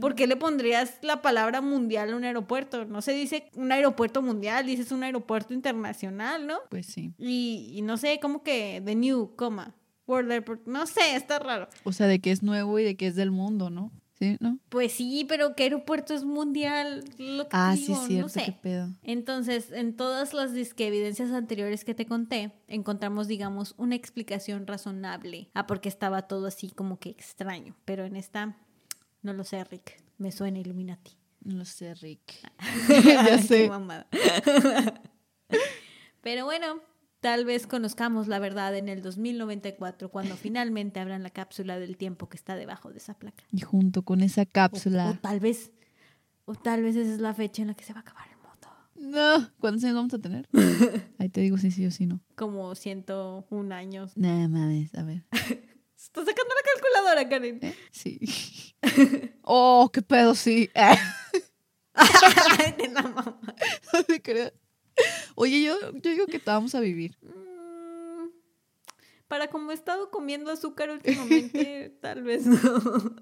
[0.00, 2.86] ¿por qué le pondrías la palabra mundial a un aeropuerto?
[2.86, 6.58] No se dice un aeropuerto mundial, dices un aeropuerto internacional, ¿no?
[6.70, 7.14] Pues sí.
[7.18, 9.76] Y, y no sé, como que The New, coma,
[10.66, 11.68] No sé, está raro.
[11.84, 13.92] O sea, de que es nuevo y de que es del mundo, ¿no?
[14.18, 14.36] ¿Sí?
[14.40, 14.58] ¿No?
[14.68, 17.04] Pues sí, pero ¿qué aeropuerto es mundial?
[17.16, 18.22] Lo que Ah, sí, digo, es cierto.
[18.22, 18.44] No sé.
[18.44, 18.88] ¿Qué pedo?
[19.02, 25.48] Entonces, en todas las disque evidencias anteriores que te conté, encontramos, digamos, una explicación razonable
[25.54, 27.74] a por qué estaba todo así como que extraño.
[27.86, 28.58] Pero en esta,
[29.22, 30.02] no lo sé, Rick.
[30.18, 31.12] Me suena Illuminati.
[31.42, 32.42] No lo sé, Rick.
[33.04, 33.70] ya sé.
[36.22, 36.80] Pero bueno,
[37.20, 42.28] tal vez conozcamos la verdad en el 2094, cuando finalmente abran la cápsula del tiempo
[42.28, 43.44] que está debajo de esa placa.
[43.52, 45.10] Y junto con esa cápsula.
[45.10, 45.70] o tal vez,
[46.46, 48.36] o tal vez esa es la fecha en la que se va a acabar el
[48.36, 48.68] mundo.
[48.96, 49.50] No.
[49.60, 50.48] ¿Cuántos años vamos a tener?
[51.18, 52.20] Ahí te digo si sí o si no.
[52.34, 54.16] Como 101 años.
[54.16, 55.24] Nada mames, a ver.
[55.96, 57.58] Estás sacando la calculadora, Karen.
[57.62, 57.74] ¿Eh?
[57.90, 58.18] Sí.
[59.42, 60.70] oh, qué pedo, sí.
[60.74, 60.96] La
[63.02, 63.38] mamá.
[63.92, 64.52] No te creas.
[65.34, 67.16] Oye, yo, yo digo que te vamos a vivir.
[67.22, 68.28] Mm,
[69.28, 73.16] Para como he estado comiendo azúcar últimamente, tal vez no.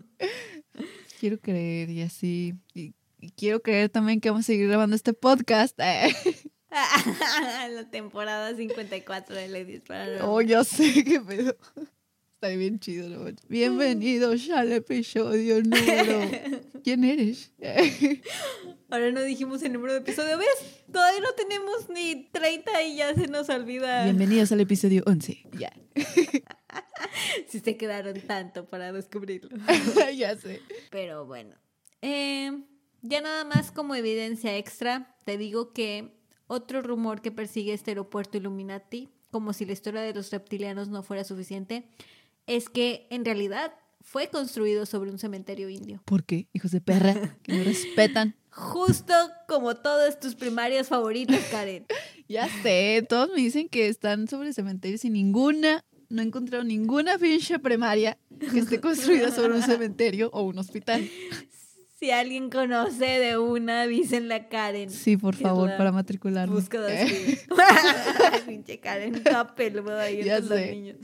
[1.21, 2.55] Quiero creer y así.
[2.75, 5.79] Y, y quiero creer también que vamos a seguir grabando este podcast.
[6.71, 7.69] Eh.
[7.71, 11.57] la temporada 54 de Ladies para Oh, ya sé qué pedo.
[12.41, 13.29] Está bien chido, ¿no?
[13.49, 16.21] Bienvenidos al episodio número.
[16.85, 17.51] ¿Quién eres?
[18.91, 20.85] Ahora no dijimos el número de episodio, ¿ves?
[20.93, 24.05] Todavía no tenemos ni 30 y ya se nos olvida.
[24.05, 25.47] Bienvenidos al episodio 11.
[25.59, 25.73] Ya.
[27.49, 29.51] Si se quedaron tanto para descubrirlo.
[30.17, 30.63] ya sé.
[30.91, 31.57] Pero bueno.
[32.03, 32.53] Eh,
[33.03, 36.13] ya nada más como evidencia extra, te digo que
[36.47, 41.03] otro rumor que persigue este aeropuerto Illuminati, como si la historia de los reptilianos no
[41.03, 41.89] fuera suficiente,
[42.49, 46.01] es que en realidad fue construido sobre un cementerio indio.
[46.05, 46.49] ¿Por qué?
[46.53, 48.35] Hijos de perra, que no respetan.
[48.51, 49.13] Justo
[49.47, 51.87] como todas tus primarias favoritas, Karen.
[52.31, 57.17] Ya sé, todos me dicen que están sobre cementerios y ninguna, no he encontrado ninguna
[57.17, 61.09] pinche primaria que esté construida sobre un cementerio o un hospital.
[61.99, 64.89] Si alguien conoce de una, dísenle a Karen.
[64.91, 66.55] Sí, por favor, para matricularme.
[66.55, 70.71] Búsqueda Eh, de Pinche Karen, toda peluda ahí Ya entre los sé.
[70.73, 70.97] niños.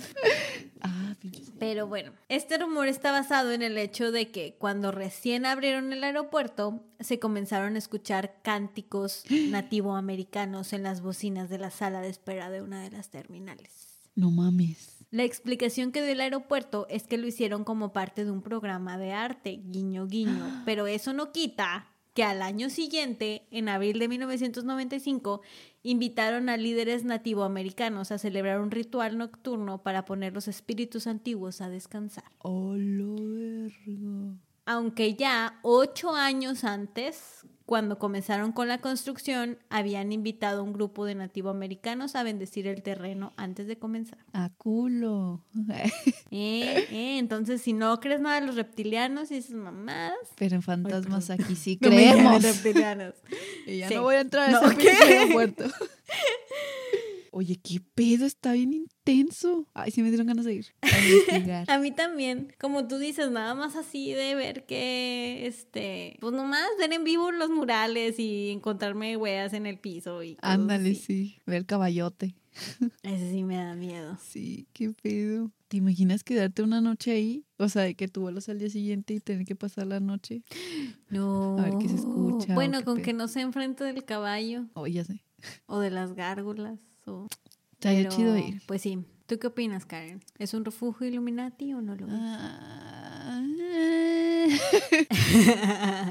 [0.82, 1.42] Ah, pinche.
[1.58, 6.04] Pero bueno, este rumor está basado en el hecho de que cuando recién abrieron el
[6.04, 12.50] aeropuerto, se comenzaron a escuchar cánticos nativoamericanos en las bocinas de la sala de espera
[12.50, 13.98] de una de las terminales.
[14.14, 14.93] No mames.
[15.14, 18.98] La explicación que dio el aeropuerto es que lo hicieron como parte de un programa
[18.98, 24.08] de arte, guiño guiño, pero eso no quita que al año siguiente, en abril de
[24.08, 25.42] 1995,
[25.84, 31.68] invitaron a líderes nativoamericanos a celebrar un ritual nocturno para poner los espíritus antiguos a
[31.68, 32.32] descansar.
[32.38, 34.36] Oh, lo vergo.
[34.66, 41.04] Aunque ya ocho años antes, cuando comenzaron con la construcción, habían invitado a un grupo
[41.06, 44.18] de nativoamericanos a bendecir el terreno antes de comenzar.
[44.32, 45.42] A culo.
[46.36, 50.62] Eh, eh, entonces, si no crees nada de los reptilianos y esas mamadas, Pero en
[50.62, 52.42] fantasmas aquí sí no creemos.
[52.42, 53.14] reptilianos.
[53.66, 53.94] y ya Sí.
[53.94, 54.90] no voy a entrar a No, ese ¿qué?
[54.90, 55.64] aeropuerto.
[57.36, 59.66] Oye, qué pedo, está bien intenso.
[59.74, 61.68] Ay, sí me dieron ganas de ir a investigar.
[61.70, 66.62] A mí también, como tú dices, nada más así de ver que, este, pues nomás
[66.78, 71.00] ver en vivo los murales y encontrarme weas en el piso y Ándale, así.
[71.00, 71.38] sí.
[71.44, 72.36] Ver caballote.
[73.02, 74.16] Ese sí me da miedo.
[74.22, 75.50] Sí, qué pedo.
[75.66, 77.44] ¿Te imaginas quedarte una noche ahí?
[77.56, 80.42] O sea, de que tú vuelas al día siguiente y tener que pasar la noche.
[81.10, 81.58] No.
[81.58, 83.04] A ver qué se escucha Bueno, qué con pedo.
[83.06, 85.24] que no sea enfrente del caballo Oh, ya sé.
[85.66, 86.78] o de las gárgolas.
[87.06, 87.26] O...
[87.72, 88.62] Estaría Pero, chido ir.
[88.66, 89.04] Pues sí.
[89.26, 90.20] ¿Tú qué opinas, Karen?
[90.38, 92.12] ¿Es un refugio Illuminati o no lo es?
[92.14, 93.42] Ah,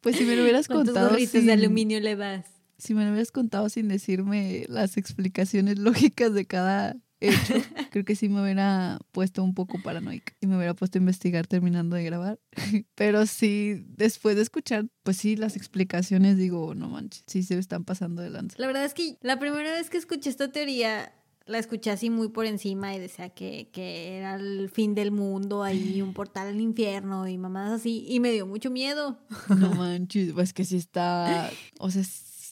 [0.00, 2.46] pues si me lo hubieras ¿Cuántos contado sin, de aluminio le das?
[2.78, 7.54] si me lo hubieras contado sin decirme las explicaciones lógicas de cada hecho,
[7.90, 11.46] creo que sí me hubiera puesto un poco paranoica y me hubiera puesto a investigar
[11.46, 12.38] terminando de grabar.
[12.94, 17.84] Pero sí, después de escuchar, pues sí, las explicaciones, digo, no manches, sí se están
[17.84, 18.56] pasando de lanza.
[18.58, 21.12] La verdad es que la primera vez que escuché esta teoría,
[21.46, 25.62] la escuché así muy por encima y decía que, que era el fin del mundo,
[25.62, 29.18] ahí un portal al infierno y mamadas así, y me dio mucho miedo.
[29.48, 32.02] No manches, pues que sí está, o sea,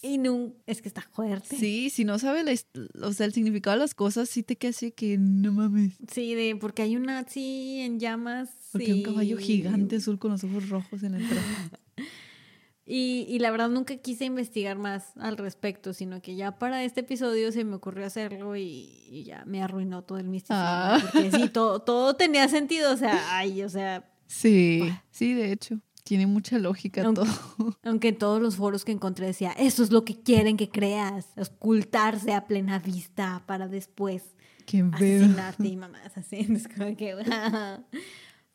[0.03, 1.57] Y no, es que está fuerte.
[1.57, 4.71] sí, si no sabes la o sea, el significado de las cosas, sí te queda
[4.71, 5.95] así que no mames.
[6.13, 8.51] Sí, de, porque hay una así en llamas.
[8.73, 11.71] Porque un y- caballo gigante azul con los ojos rojos en el traje.
[12.89, 17.01] Y, y la verdad nunca quise investigar más al respecto, sino que ya para este
[17.01, 20.57] episodio se me ocurrió hacerlo y, y ya me arruinó todo el misticismo.
[20.65, 21.01] Ah.
[21.13, 25.81] Porque sí, todo, todo tenía sentido, o sea, ay, o sea, Sí, sí, de hecho.
[26.07, 27.77] Tiene mucha lógica Aunque- todo.
[27.83, 31.27] aunque en todos los foros que encontré decía, eso es lo que quieren que creas,
[31.37, 34.23] ocultarse a plena vista para después
[34.67, 36.47] Qué asesinarte y mamás así.
[36.51, 37.85] Es como que, wow.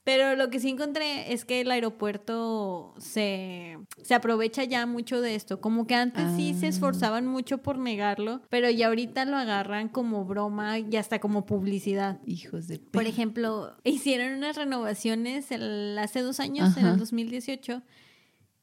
[0.04, 5.36] Pero lo que sí encontré es que el aeropuerto se, se aprovecha ya mucho de
[5.36, 5.62] esto.
[5.62, 6.70] Como que antes sí se Ah.
[6.70, 12.20] esforzaban mucho por negarlo, pero ya ahorita lo agarran como broma y hasta como publicidad.
[12.26, 17.84] Hijos de Por ejemplo, hicieron unas renovaciones el- hace dos años, en el 2018,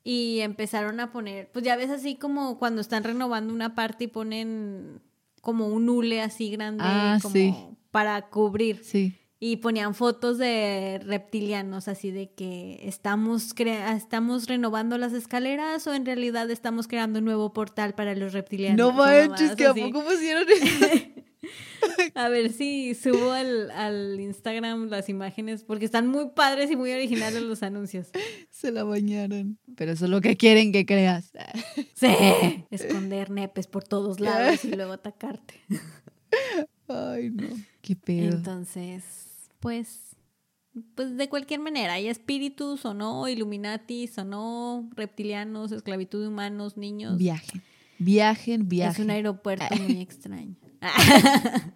[0.03, 4.09] y empezaron a poner, pues ya ves así como cuando están renovando una parte y
[4.09, 5.01] ponen
[5.41, 7.55] como un hule así grande Ah, como sí.
[7.93, 8.82] para cubrir.
[8.82, 9.14] Sí.
[9.41, 15.95] Y ponían fotos de reptilianos, así de que estamos, crea- estamos renovando las escaleras o
[15.95, 18.78] en realidad estamos creando un nuevo portal para los reptilianos.
[18.78, 20.45] No manches, que a poco pusieron.
[22.14, 26.91] A ver si subo al, al Instagram las imágenes, porque están muy padres y muy
[26.93, 28.09] originales los anuncios.
[28.51, 29.59] Se la bañaron.
[29.76, 31.30] Pero eso es lo que quieren que creas.
[31.95, 32.09] Sí.
[32.70, 35.55] Esconder nepes por todos lados y luego atacarte.
[36.89, 37.49] Ay, no.
[37.80, 38.36] Qué pedo.
[38.36, 39.03] Entonces,
[39.61, 40.16] pues,
[40.94, 46.76] pues de cualquier manera, hay espíritus o no, Illuminatis o no, reptilianos, esclavitud de humanos,
[46.76, 47.16] niños.
[47.18, 47.62] Viajen.
[47.98, 49.11] Viajen, Es un viajen.
[49.11, 50.54] aeropuerto muy extraño.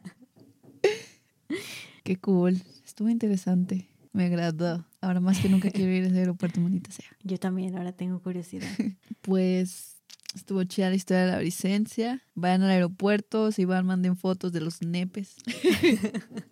[2.05, 2.61] Qué cool.
[2.85, 3.89] Estuvo interesante.
[4.13, 4.87] Me agradó.
[5.01, 7.07] Ahora más que nunca quiero ir a ese aeropuerto, bonita sea.
[7.23, 8.69] Yo también ahora tengo curiosidad.
[9.23, 10.03] Pues
[10.35, 12.21] estuvo chida la historia de la licencia.
[12.35, 15.37] Vayan al aeropuerto, si van, manden fotos de los nepes.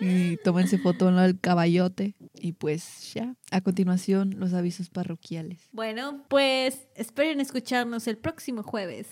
[0.00, 1.20] y tómense foto ¿no?
[1.22, 2.14] del caballote.
[2.34, 3.34] Y pues ya.
[3.50, 5.60] A continuación, los avisos parroquiales.
[5.72, 9.06] Bueno, pues esperen escucharnos el próximo jueves.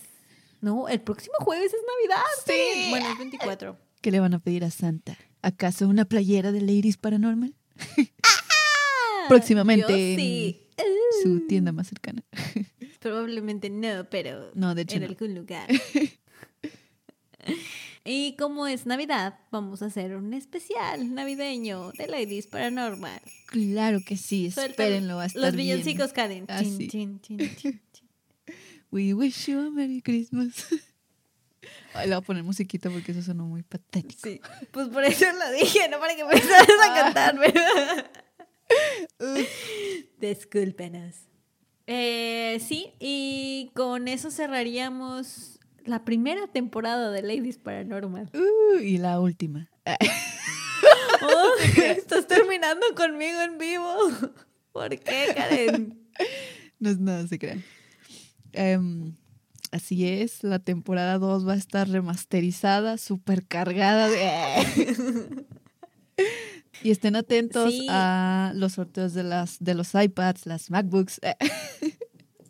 [0.61, 2.25] No, el próximo jueves es Navidad.
[2.45, 2.87] Sí.
[2.89, 3.77] Bueno, es 24.
[4.01, 5.17] ¿Qué le van a pedir a Santa?
[5.41, 7.55] ¿Acaso una playera de Ladies Paranormal?
[9.29, 10.67] Próximamente sí.
[10.77, 10.85] en
[11.23, 12.23] su tienda más cercana.
[12.99, 15.07] Probablemente no, pero No, de hecho en no.
[15.09, 15.67] algún lugar.
[18.05, 23.21] y como es Navidad, vamos a hacer un especial navideño de Ladies Paranormal.
[23.47, 26.45] Claro que sí, espérenlo, va a estar Los villancicos caden.
[26.47, 26.61] Ah.
[28.91, 30.65] We wish you a Merry Christmas.
[31.93, 34.21] Ay, le voy a poner musiquita porque eso sonó muy patético.
[34.23, 34.41] Sí,
[34.71, 38.11] pues por eso lo dije, no para que empezaras a cantar, ¿verdad?
[40.19, 41.15] Discúlpenos.
[41.85, 45.58] Eh, sí, y con eso cerraríamos
[45.89, 48.29] la primera temporada de Ladies Paranormal.
[48.33, 49.69] Uh, y la última.
[51.21, 51.51] Oh,
[51.83, 53.93] estás terminando conmigo en vivo.
[54.71, 55.99] ¿Por qué, Karen?
[56.79, 57.61] No es nada, se crean.
[58.53, 59.15] Em,
[59.71, 65.45] así es, la temporada 2 va a estar remasterizada, súper cargada de...
[66.83, 67.87] y estén atentos Sí.
[67.89, 71.19] a los sorteos de, las, de los iPads, las MacBooks.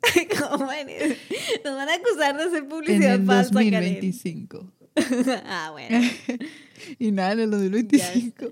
[0.39, 1.17] ¿Cómo eres?
[1.63, 3.73] Nos van a acusar de hacer en publicidad el falsa, Karen.
[3.73, 4.73] 2025.
[5.45, 6.01] ah, bueno.
[6.99, 8.51] y nada, en el 2025.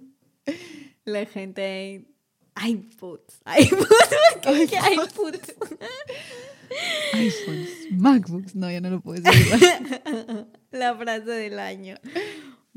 [1.06, 2.06] La gente.
[2.62, 3.42] iPods.
[3.60, 3.88] iPods.
[4.44, 5.56] ¿Por qué iPods?
[7.14, 8.56] iPhones, MacBooks.
[8.56, 9.46] No, ya no lo puedes decir.
[9.46, 10.48] igual.
[10.72, 11.96] La frase del año.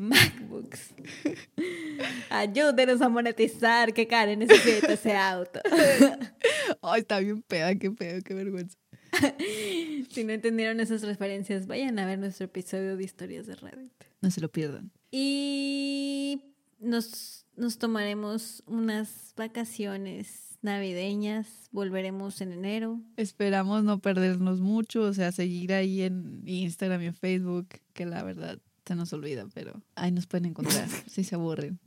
[0.00, 0.94] MacBooks.
[2.30, 5.60] Ayúdenos a monetizar que Karen necesita ese auto.
[6.82, 8.78] Ay, está bien peda, qué pedo, qué vergüenza.
[10.10, 13.92] si no entendieron esas referencias, vayan a ver nuestro episodio de historias de Reddit.
[14.22, 14.90] No se lo pierdan.
[15.10, 16.40] Y
[16.78, 21.68] nos, nos tomaremos unas vacaciones navideñas.
[21.72, 23.00] Volveremos en enero.
[23.16, 28.22] Esperamos no perdernos mucho, o sea, seguir ahí en Instagram y en Facebook, que la
[28.22, 28.58] verdad
[28.90, 31.78] se nos olvida, pero ahí nos pueden encontrar si se aburren.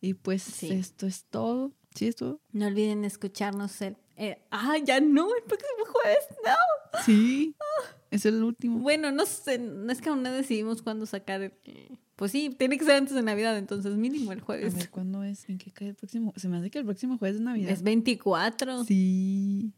[0.00, 1.72] Y pues esto es todo.
[1.94, 2.40] ¿Sí es todo?
[2.52, 3.96] No olviden escucharnos el...
[4.16, 7.02] Eh, ah, ya no, el próximo jueves, no.
[7.04, 7.54] Sí,
[8.10, 8.80] es el último.
[8.80, 11.52] Bueno, no sé, no es que aún no decidimos cuándo sacar el...
[12.16, 14.74] Pues sí, tiene que ser antes de Navidad, entonces mínimo el jueves.
[14.74, 15.48] A ver, ¿cuándo es?
[15.48, 16.34] ¿En qué cae el próximo?
[16.36, 17.70] Se me hace que el próximo jueves es Navidad.
[17.70, 18.84] Es 24.
[18.84, 19.72] Sí.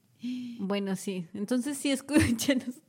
[0.58, 1.26] Bueno, sí.
[1.34, 2.82] Entonces sí, escúchenos.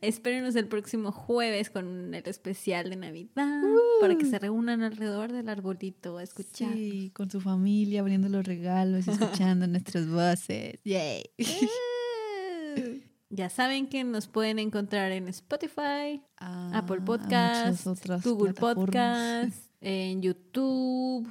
[0.00, 3.62] Espérenos el próximo jueves con el especial de Navidad
[4.00, 6.72] para que se reúnan alrededor del arbolito a escuchar.
[6.72, 10.80] Sí, con su familia, abriendo los regalos, escuchando nuestras voces.
[10.84, 11.24] ¡Yay!
[13.30, 17.84] ya saben que nos pueden encontrar en Spotify, ah, Apple Podcasts,
[18.24, 21.28] Google Podcasts, en YouTube,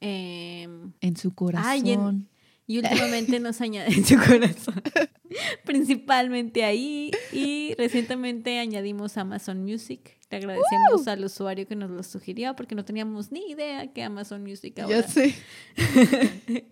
[0.00, 2.28] en su corazón.
[2.34, 2.37] Y
[2.76, 4.82] últimamente nos añaden su corazón.
[5.64, 7.10] Principalmente ahí.
[7.32, 10.18] Y recientemente añadimos Amazon Music.
[10.30, 14.42] Le agradecemos al usuario que nos lo sugirió porque no teníamos ni idea que Amazon
[14.42, 15.00] Music ahora.
[15.00, 15.34] Ya sé.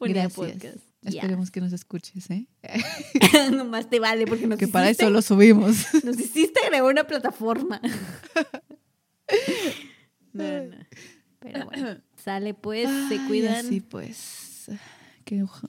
[0.00, 0.34] Gracias.
[0.34, 0.78] podcast.
[1.04, 2.48] Esperemos que nos escuches, ¿eh?
[3.52, 5.86] Nomás te vale porque nos Que para eso lo subimos.
[6.02, 7.80] Nos hiciste agregar una plataforma.
[10.32, 10.76] no, no.
[11.38, 12.02] Pero bueno.
[12.16, 13.64] Sale pues, se cuidan.
[13.64, 14.48] Sí, pues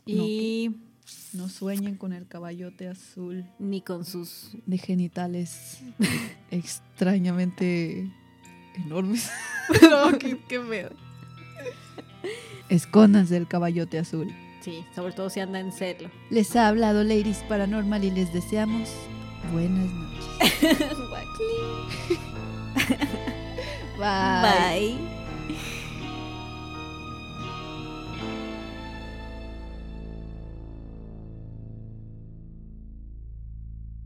[0.06, 0.76] y
[1.34, 3.46] no, sueñen con el caballote azul.
[3.60, 4.52] Ni con sus...
[4.66, 5.80] De genitales
[6.52, 8.10] extrañamente
[8.76, 9.30] enormes.
[9.82, 10.90] no, qué, qué feo.
[12.70, 14.34] Escóndanse del caballote azul.
[14.62, 16.10] Sí, sobre todo si anda en celo.
[16.30, 18.90] Les ha hablado Ladies Paranormal y les deseamos
[19.52, 20.80] buenas noches.
[23.98, 24.98] Bye.
[24.98, 25.19] Bye.